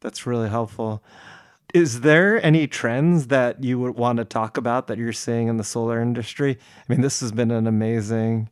that's 0.00 0.26
really 0.26 0.48
helpful. 0.50 1.02
Is 1.74 2.00
there 2.00 2.42
any 2.44 2.66
trends 2.66 3.26
that 3.26 3.62
you 3.62 3.78
would 3.78 3.94
want 3.96 4.16
to 4.16 4.24
talk 4.24 4.56
about 4.56 4.86
that 4.86 4.96
you're 4.96 5.12
seeing 5.12 5.48
in 5.48 5.58
the 5.58 5.64
solar 5.64 6.00
industry? 6.00 6.56
I 6.58 6.92
mean, 6.92 7.02
this 7.02 7.20
has 7.20 7.30
been 7.30 7.50
an 7.50 7.66
amazing 7.66 8.48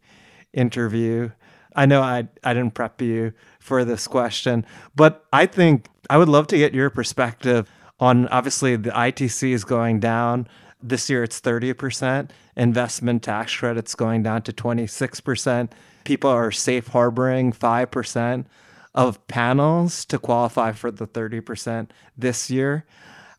interview. 0.53 1.31
I 1.75 1.87
know 1.87 2.03
I, 2.03 2.29
I 2.45 2.53
didn't 2.53 2.75
prep 2.75 3.01
you 3.01 3.33
for 3.59 3.87
this 3.87 4.07
question, 4.07 4.67
but 4.95 5.25
I 5.33 5.47
think 5.47 5.87
I 6.11 6.19
would 6.19 6.29
love 6.29 6.47
to 6.49 6.59
get 6.59 6.75
your 6.75 6.91
perspective 6.91 7.71
on 8.01 8.29
obviously 8.29 8.77
the 8.77 8.91
ITC 8.91 9.51
is 9.51 9.65
going 9.65 9.99
down. 9.99 10.47
This 10.83 11.09
year 11.09 11.23
it's 11.23 11.41
30%. 11.41 12.29
Investment 12.55 13.23
tax 13.23 13.57
credits 13.57 13.95
going 13.95 14.25
down 14.25 14.43
to 14.43 14.53
26%. 14.53 15.71
People 16.05 16.29
are 16.29 16.53
safe 16.53 16.89
harboring 16.89 17.51
5% 17.55 18.45
of 18.97 19.25
panels 19.29 20.05
to 20.07 20.19
qualify 20.19 20.73
for 20.73 20.91
the 20.91 21.07
30% 21.07 21.91
this 22.17 22.51
year. 22.51 22.85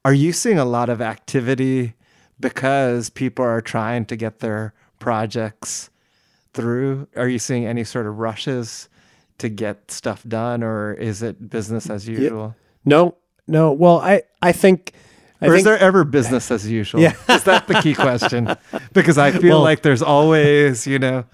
Are 0.06 0.14
you 0.14 0.32
seeing 0.32 0.60
a 0.60 0.66
lot 0.66 0.88
of 0.90 1.02
activity 1.02 1.94
because 2.40 3.10
people 3.10 3.44
are 3.44 3.62
trying 3.62 4.06
to 4.06 4.16
get 4.16 4.40
their 4.40 4.74
projects 5.00 5.90
through? 6.54 7.08
Are 7.16 7.28
you 7.28 7.40
seeing 7.40 7.66
any 7.66 7.84
sort 7.84 8.06
of 8.06 8.20
rushes 8.20 8.88
to 9.40 9.50
get 9.50 9.92
stuff 9.92 10.24
done 10.28 10.64
or 10.64 10.94
is 10.94 11.22
it 11.22 11.50
business 11.50 11.90
as 11.90 12.08
usual? 12.08 12.56
no 12.86 13.16
no 13.48 13.72
well 13.72 14.00
i 14.00 14.22
i 14.42 14.52
think 14.52 14.94
I 15.42 15.46
or 15.46 15.50
is 15.50 15.58
think 15.58 15.66
there 15.66 15.78
ever 15.78 16.04
business 16.04 16.50
as 16.50 16.68
usual? 16.68 17.02
Yeah. 17.02 17.14
is 17.30 17.44
that 17.44 17.68
the 17.68 17.76
key 17.82 17.94
question? 17.94 18.56
Because 18.94 19.20
I 19.20 19.30
feel 19.32 19.58
Well- 19.58 19.62
like 19.62 19.84
there's 19.84 20.02
always, 20.02 20.88
you 20.88 20.98
know, 20.98 21.26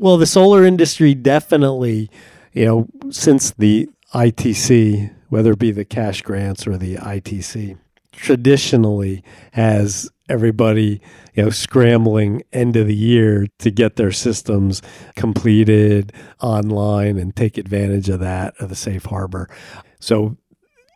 Well, 0.00 0.16
the 0.16 0.26
solar 0.26 0.64
industry 0.64 1.14
definitely, 1.14 2.10
you 2.52 2.64
know, 2.64 2.86
since 3.10 3.52
the 3.52 3.88
ITC, 4.14 5.14
whether 5.28 5.52
it 5.52 5.58
be 5.58 5.72
the 5.72 5.84
cash 5.84 6.22
grants 6.22 6.66
or 6.66 6.76
the 6.76 6.96
ITC, 6.96 7.78
traditionally 8.12 9.24
has 9.52 10.10
everybody, 10.28 11.00
you 11.34 11.44
know, 11.44 11.50
scrambling 11.50 12.42
end 12.52 12.76
of 12.76 12.86
the 12.86 12.94
year 12.94 13.46
to 13.58 13.70
get 13.70 13.96
their 13.96 14.12
systems 14.12 14.82
completed 15.16 16.12
online 16.40 17.18
and 17.18 17.34
take 17.34 17.58
advantage 17.58 18.08
of 18.08 18.20
that 18.20 18.54
of 18.60 18.68
the 18.68 18.74
safe 18.76 19.06
harbor. 19.06 19.48
So 20.00 20.36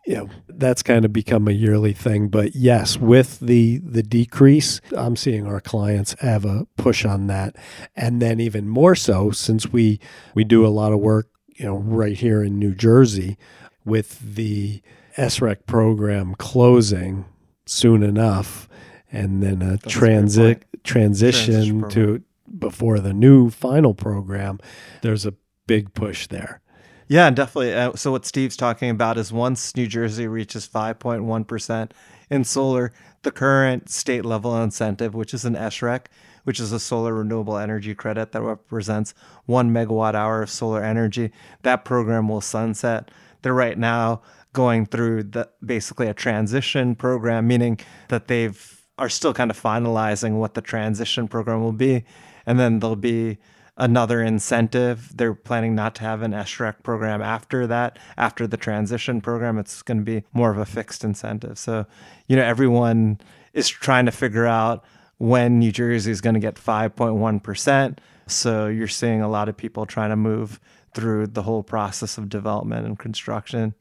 you 0.06 0.14
know 0.14 0.28
that's 0.48 0.82
kind 0.82 1.04
of 1.04 1.12
become 1.12 1.48
a 1.48 1.52
yearly 1.52 1.92
thing 1.92 2.28
but 2.28 2.54
yes 2.54 2.96
with 2.96 3.40
the 3.40 3.78
the 3.78 4.04
decrease 4.04 4.80
i'm 4.96 5.16
seeing 5.16 5.46
our 5.46 5.60
clients 5.60 6.14
have 6.20 6.44
a 6.44 6.64
push 6.76 7.04
on 7.04 7.26
that 7.26 7.56
and 7.96 8.22
then 8.22 8.38
even 8.38 8.68
more 8.68 8.94
so 8.94 9.32
since 9.32 9.72
we 9.72 9.98
we 10.34 10.44
do 10.44 10.64
a 10.64 10.68
lot 10.68 10.92
of 10.92 11.00
work 11.00 11.28
you 11.56 11.64
know 11.64 11.76
right 11.76 12.18
here 12.18 12.42
in 12.42 12.58
new 12.58 12.74
jersey 12.74 13.36
with 13.84 14.18
the 14.36 14.80
srec 15.16 15.66
program 15.66 16.34
closing 16.36 17.24
soon 17.66 18.02
enough 18.02 18.68
and 19.10 19.42
then 19.42 19.62
a 19.62 19.74
a 19.74 19.76
great 19.76 19.82
transit 19.88 20.64
transition, 20.84 21.80
Transition 21.80 21.88
to 21.90 22.22
before 22.58 23.00
the 23.00 23.12
new 23.12 23.50
final 23.50 23.94
program 23.94 24.58
there's 25.02 25.26
a 25.26 25.34
big 25.66 25.92
push 25.94 26.26
there. 26.28 26.60
Yeah, 27.08 27.30
definitely. 27.30 27.72
Uh, 27.72 27.94
so 27.94 28.10
what 28.10 28.26
Steve's 28.26 28.56
talking 28.56 28.90
about 28.90 29.16
is 29.16 29.32
once 29.32 29.76
New 29.76 29.86
Jersey 29.86 30.26
reaches 30.26 30.68
5.1% 30.68 31.90
in 32.30 32.44
solar, 32.44 32.92
the 33.22 33.30
current 33.30 33.88
state 33.88 34.24
level 34.24 34.60
incentive, 34.60 35.14
which 35.14 35.32
is 35.32 35.44
an 35.44 35.54
SREC, 35.54 36.06
which 36.46 36.60
is 36.60 36.70
a 36.70 36.78
solar 36.78 37.12
renewable 37.12 37.58
energy 37.58 37.92
credit 37.92 38.30
that 38.30 38.40
represents 38.40 39.14
one 39.46 39.72
megawatt 39.72 40.14
hour 40.14 40.42
of 40.42 40.50
solar 40.50 40.80
energy, 40.80 41.32
that 41.62 41.84
program 41.84 42.28
will 42.28 42.40
sunset. 42.40 43.10
They're 43.42 43.52
right 43.52 43.76
now 43.76 44.22
going 44.52 44.86
through 44.86 45.24
the 45.24 45.48
basically 45.64 46.06
a 46.06 46.14
transition 46.14 46.94
program, 46.94 47.48
meaning 47.48 47.80
that 48.10 48.28
they've 48.28 48.84
are 48.96 49.08
still 49.08 49.34
kind 49.34 49.50
of 49.50 49.60
finalizing 49.60 50.38
what 50.38 50.54
the 50.54 50.62
transition 50.62 51.26
program 51.26 51.62
will 51.62 51.72
be. 51.72 52.04
And 52.46 52.60
then 52.60 52.78
there'll 52.78 52.94
be 52.94 53.38
another 53.76 54.22
incentive. 54.22 55.10
They're 55.16 55.34
planning 55.34 55.74
not 55.74 55.96
to 55.96 56.02
have 56.02 56.22
an 56.22 56.30
SREC 56.30 56.84
program 56.84 57.20
after 57.20 57.66
that, 57.66 57.98
after 58.16 58.46
the 58.46 58.56
transition 58.56 59.20
program. 59.20 59.58
It's 59.58 59.82
going 59.82 59.98
to 59.98 60.04
be 60.04 60.24
more 60.32 60.52
of 60.52 60.58
a 60.58 60.64
fixed 60.64 61.02
incentive. 61.02 61.58
So, 61.58 61.86
you 62.28 62.36
know, 62.36 62.44
everyone 62.44 63.20
is 63.52 63.68
trying 63.68 64.06
to 64.06 64.12
figure 64.12 64.46
out 64.46 64.84
when 65.18 65.58
New 65.58 65.72
Jersey 65.72 66.10
is 66.10 66.20
going 66.20 66.34
to 66.34 66.40
get 66.40 66.56
5.1%. 66.56 67.98
So 68.26 68.66
you're 68.66 68.88
seeing 68.88 69.22
a 69.22 69.28
lot 69.28 69.48
of 69.48 69.56
people 69.56 69.86
trying 69.86 70.10
to 70.10 70.16
move 70.16 70.60
through 70.94 71.28
the 71.28 71.42
whole 71.42 71.62
process 71.62 72.18
of 72.18 72.28
development 72.28 72.86
and 72.86 72.98
construction 72.98 73.74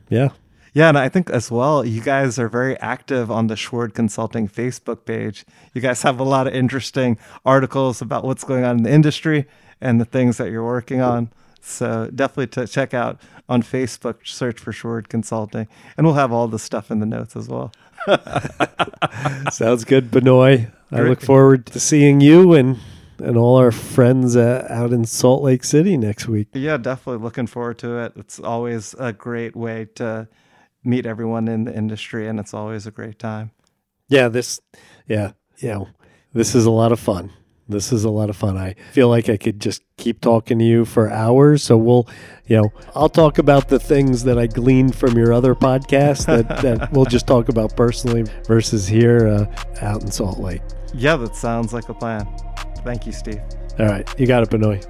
Yeah, 0.10 0.30
yeah, 0.74 0.90
and 0.90 0.98
I 0.98 1.08
think 1.08 1.30
as 1.30 1.50
well, 1.50 1.86
you 1.86 2.02
guys 2.02 2.38
are 2.38 2.50
very 2.50 2.78
active 2.82 3.32
on 3.32 3.48
the 3.48 3.56
Schwerd 3.56 3.94
Consulting 3.94 4.50
Facebook 4.50 5.06
page. 5.06 5.46
You 5.74 5.80
guys 5.80 6.02
have 6.02 6.20
a 6.20 6.26
lot 6.26 6.48
of 6.48 6.54
interesting 6.54 7.18
articles 7.46 8.02
about 8.02 8.26
what's 8.26 8.44
going 8.44 8.66
on 8.66 8.80
in 8.80 8.84
the 8.84 8.92
industry 8.92 9.46
and 9.80 10.02
the 10.02 10.06
things 10.06 10.36
that 10.36 10.52
you're 10.52 10.66
working 10.66 11.00
on. 11.00 11.32
So 11.62 12.10
definitely 12.14 12.48
to 12.48 12.68
check 12.68 12.94
out 12.94 13.22
on 13.48 13.62
Facebook, 13.62 14.28
search 14.28 14.60
for 14.60 14.72
Schwerd 14.72 15.10
Consulting, 15.10 15.68
and 15.96 16.06
we'll 16.06 16.16
have 16.16 16.32
all 16.32 16.48
the 16.48 16.60
stuff 16.60 16.90
in 16.90 17.00
the 17.00 17.06
notes 17.06 17.36
as 17.36 17.48
well. 17.48 17.72
Sounds 19.52 19.84
good, 19.84 20.10
Benoit. 20.10 20.68
I 20.92 21.02
look 21.02 21.22
forward 21.22 21.68
to 21.68 21.80
seeing 21.80 22.20
you 22.20 22.54
and 22.54 22.78
and 23.20 23.38
all 23.38 23.58
our 23.58 23.72
friends 23.72 24.36
uh, 24.36 24.66
out 24.70 24.92
in 24.92 25.06
Salt 25.06 25.44
Lake 25.44 25.64
City 25.64 25.96
next 25.96 26.28
week. 26.28 26.48
Yeah, 26.54 26.78
definitely 26.78 27.24
looking 27.24 27.46
forward 27.46 27.78
to 27.80 27.98
it. 28.00 28.14
It's 28.16 28.40
always 28.40 28.96
a 28.98 29.14
great 29.14 29.56
way 29.56 29.86
to 29.96 30.28
meet 30.84 31.06
everyone 31.06 31.48
in 31.48 31.66
the 31.66 31.76
industry, 31.76 32.28
and 32.28 32.40
it's 32.40 32.54
always 32.54 32.88
a 32.88 32.92
great 32.92 33.20
time. 33.20 33.52
Yeah, 34.08 34.28
this, 34.28 34.60
yeah, 35.08 35.34
yeah, 35.60 35.84
this 36.34 36.56
is 36.56 36.66
a 36.66 36.72
lot 36.72 36.92
of 36.92 37.00
fun. 37.00 37.32
This 37.72 37.92
is 37.92 38.04
a 38.04 38.10
lot 38.10 38.30
of 38.30 38.36
fun. 38.36 38.58
I 38.58 38.76
feel 38.92 39.10
like 39.10 39.30
I 39.30 39.38
could 39.38 39.60
just 39.60 39.82
keep 39.98 40.22
talking 40.22 40.60
to 40.60 40.66
you 40.66 40.86
for 40.86 41.10
hours. 41.10 41.64
So 41.64 41.78
we'll, 41.78 42.08
you 42.46 42.58
know, 42.58 42.74
I'll 42.94 43.10
talk 43.10 43.38
about 43.38 43.70
the 43.70 43.80
things 43.80 44.24
that 44.26 44.38
I 44.38 44.48
gleaned 44.48 44.96
from 44.96 45.18
your 45.18 45.34
other 45.34 45.56
podcast 45.56 46.26
that, 46.26 46.48
that 46.62 46.92
we'll 46.92 47.06
just 47.06 47.28
talk 47.28 47.50
about 47.50 47.76
personally 47.76 48.26
versus 48.46 48.88
here 48.88 49.28
uh, 49.28 49.46
out 49.82 50.04
in 50.04 50.12
Salt 50.12 50.40
Lake. 50.40 50.62
Yeah, 50.94 51.16
that 51.16 51.36
sounds 51.36 51.74
like 51.74 51.90
a 51.90 51.94
plan. 51.94 52.28
Thank 52.84 53.06
you, 53.06 53.14
Steve. 53.14 53.42
All 53.80 53.88
right. 53.88 54.08
You 54.20 54.28
got 54.28 54.44
it, 54.44 54.50
Benoit. 54.50 54.86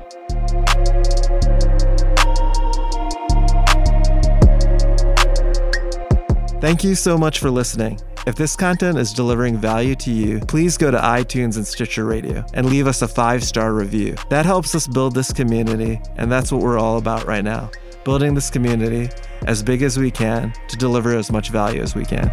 Thank 6.61 6.83
you 6.83 6.95
so 6.95 7.17
much 7.17 7.39
for 7.39 7.49
listening. 7.49 7.99
If 8.27 8.35
this 8.35 8.55
content 8.55 8.99
is 8.99 9.13
delivering 9.13 9.57
value 9.57 9.95
to 9.95 10.11
you, 10.11 10.41
please 10.41 10.77
go 10.77 10.91
to 10.91 10.97
iTunes 10.97 11.55
and 11.57 11.65
Stitcher 11.65 12.05
Radio 12.05 12.45
and 12.53 12.67
leave 12.67 12.85
us 12.85 13.01
a 13.01 13.07
five 13.07 13.43
star 13.43 13.73
review. 13.73 14.15
That 14.29 14.45
helps 14.45 14.75
us 14.75 14.85
build 14.85 15.15
this 15.15 15.33
community, 15.33 15.99
and 16.17 16.31
that's 16.31 16.51
what 16.51 16.61
we're 16.61 16.77
all 16.77 16.97
about 16.97 17.25
right 17.25 17.43
now 17.43 17.71
building 18.03 18.33
this 18.33 18.49
community 18.49 19.07
as 19.45 19.61
big 19.61 19.83
as 19.83 19.97
we 19.97 20.09
can 20.09 20.51
to 20.67 20.75
deliver 20.75 21.15
as 21.15 21.31
much 21.31 21.49
value 21.49 21.81
as 21.81 21.93
we 21.93 22.03
can. 22.03 22.31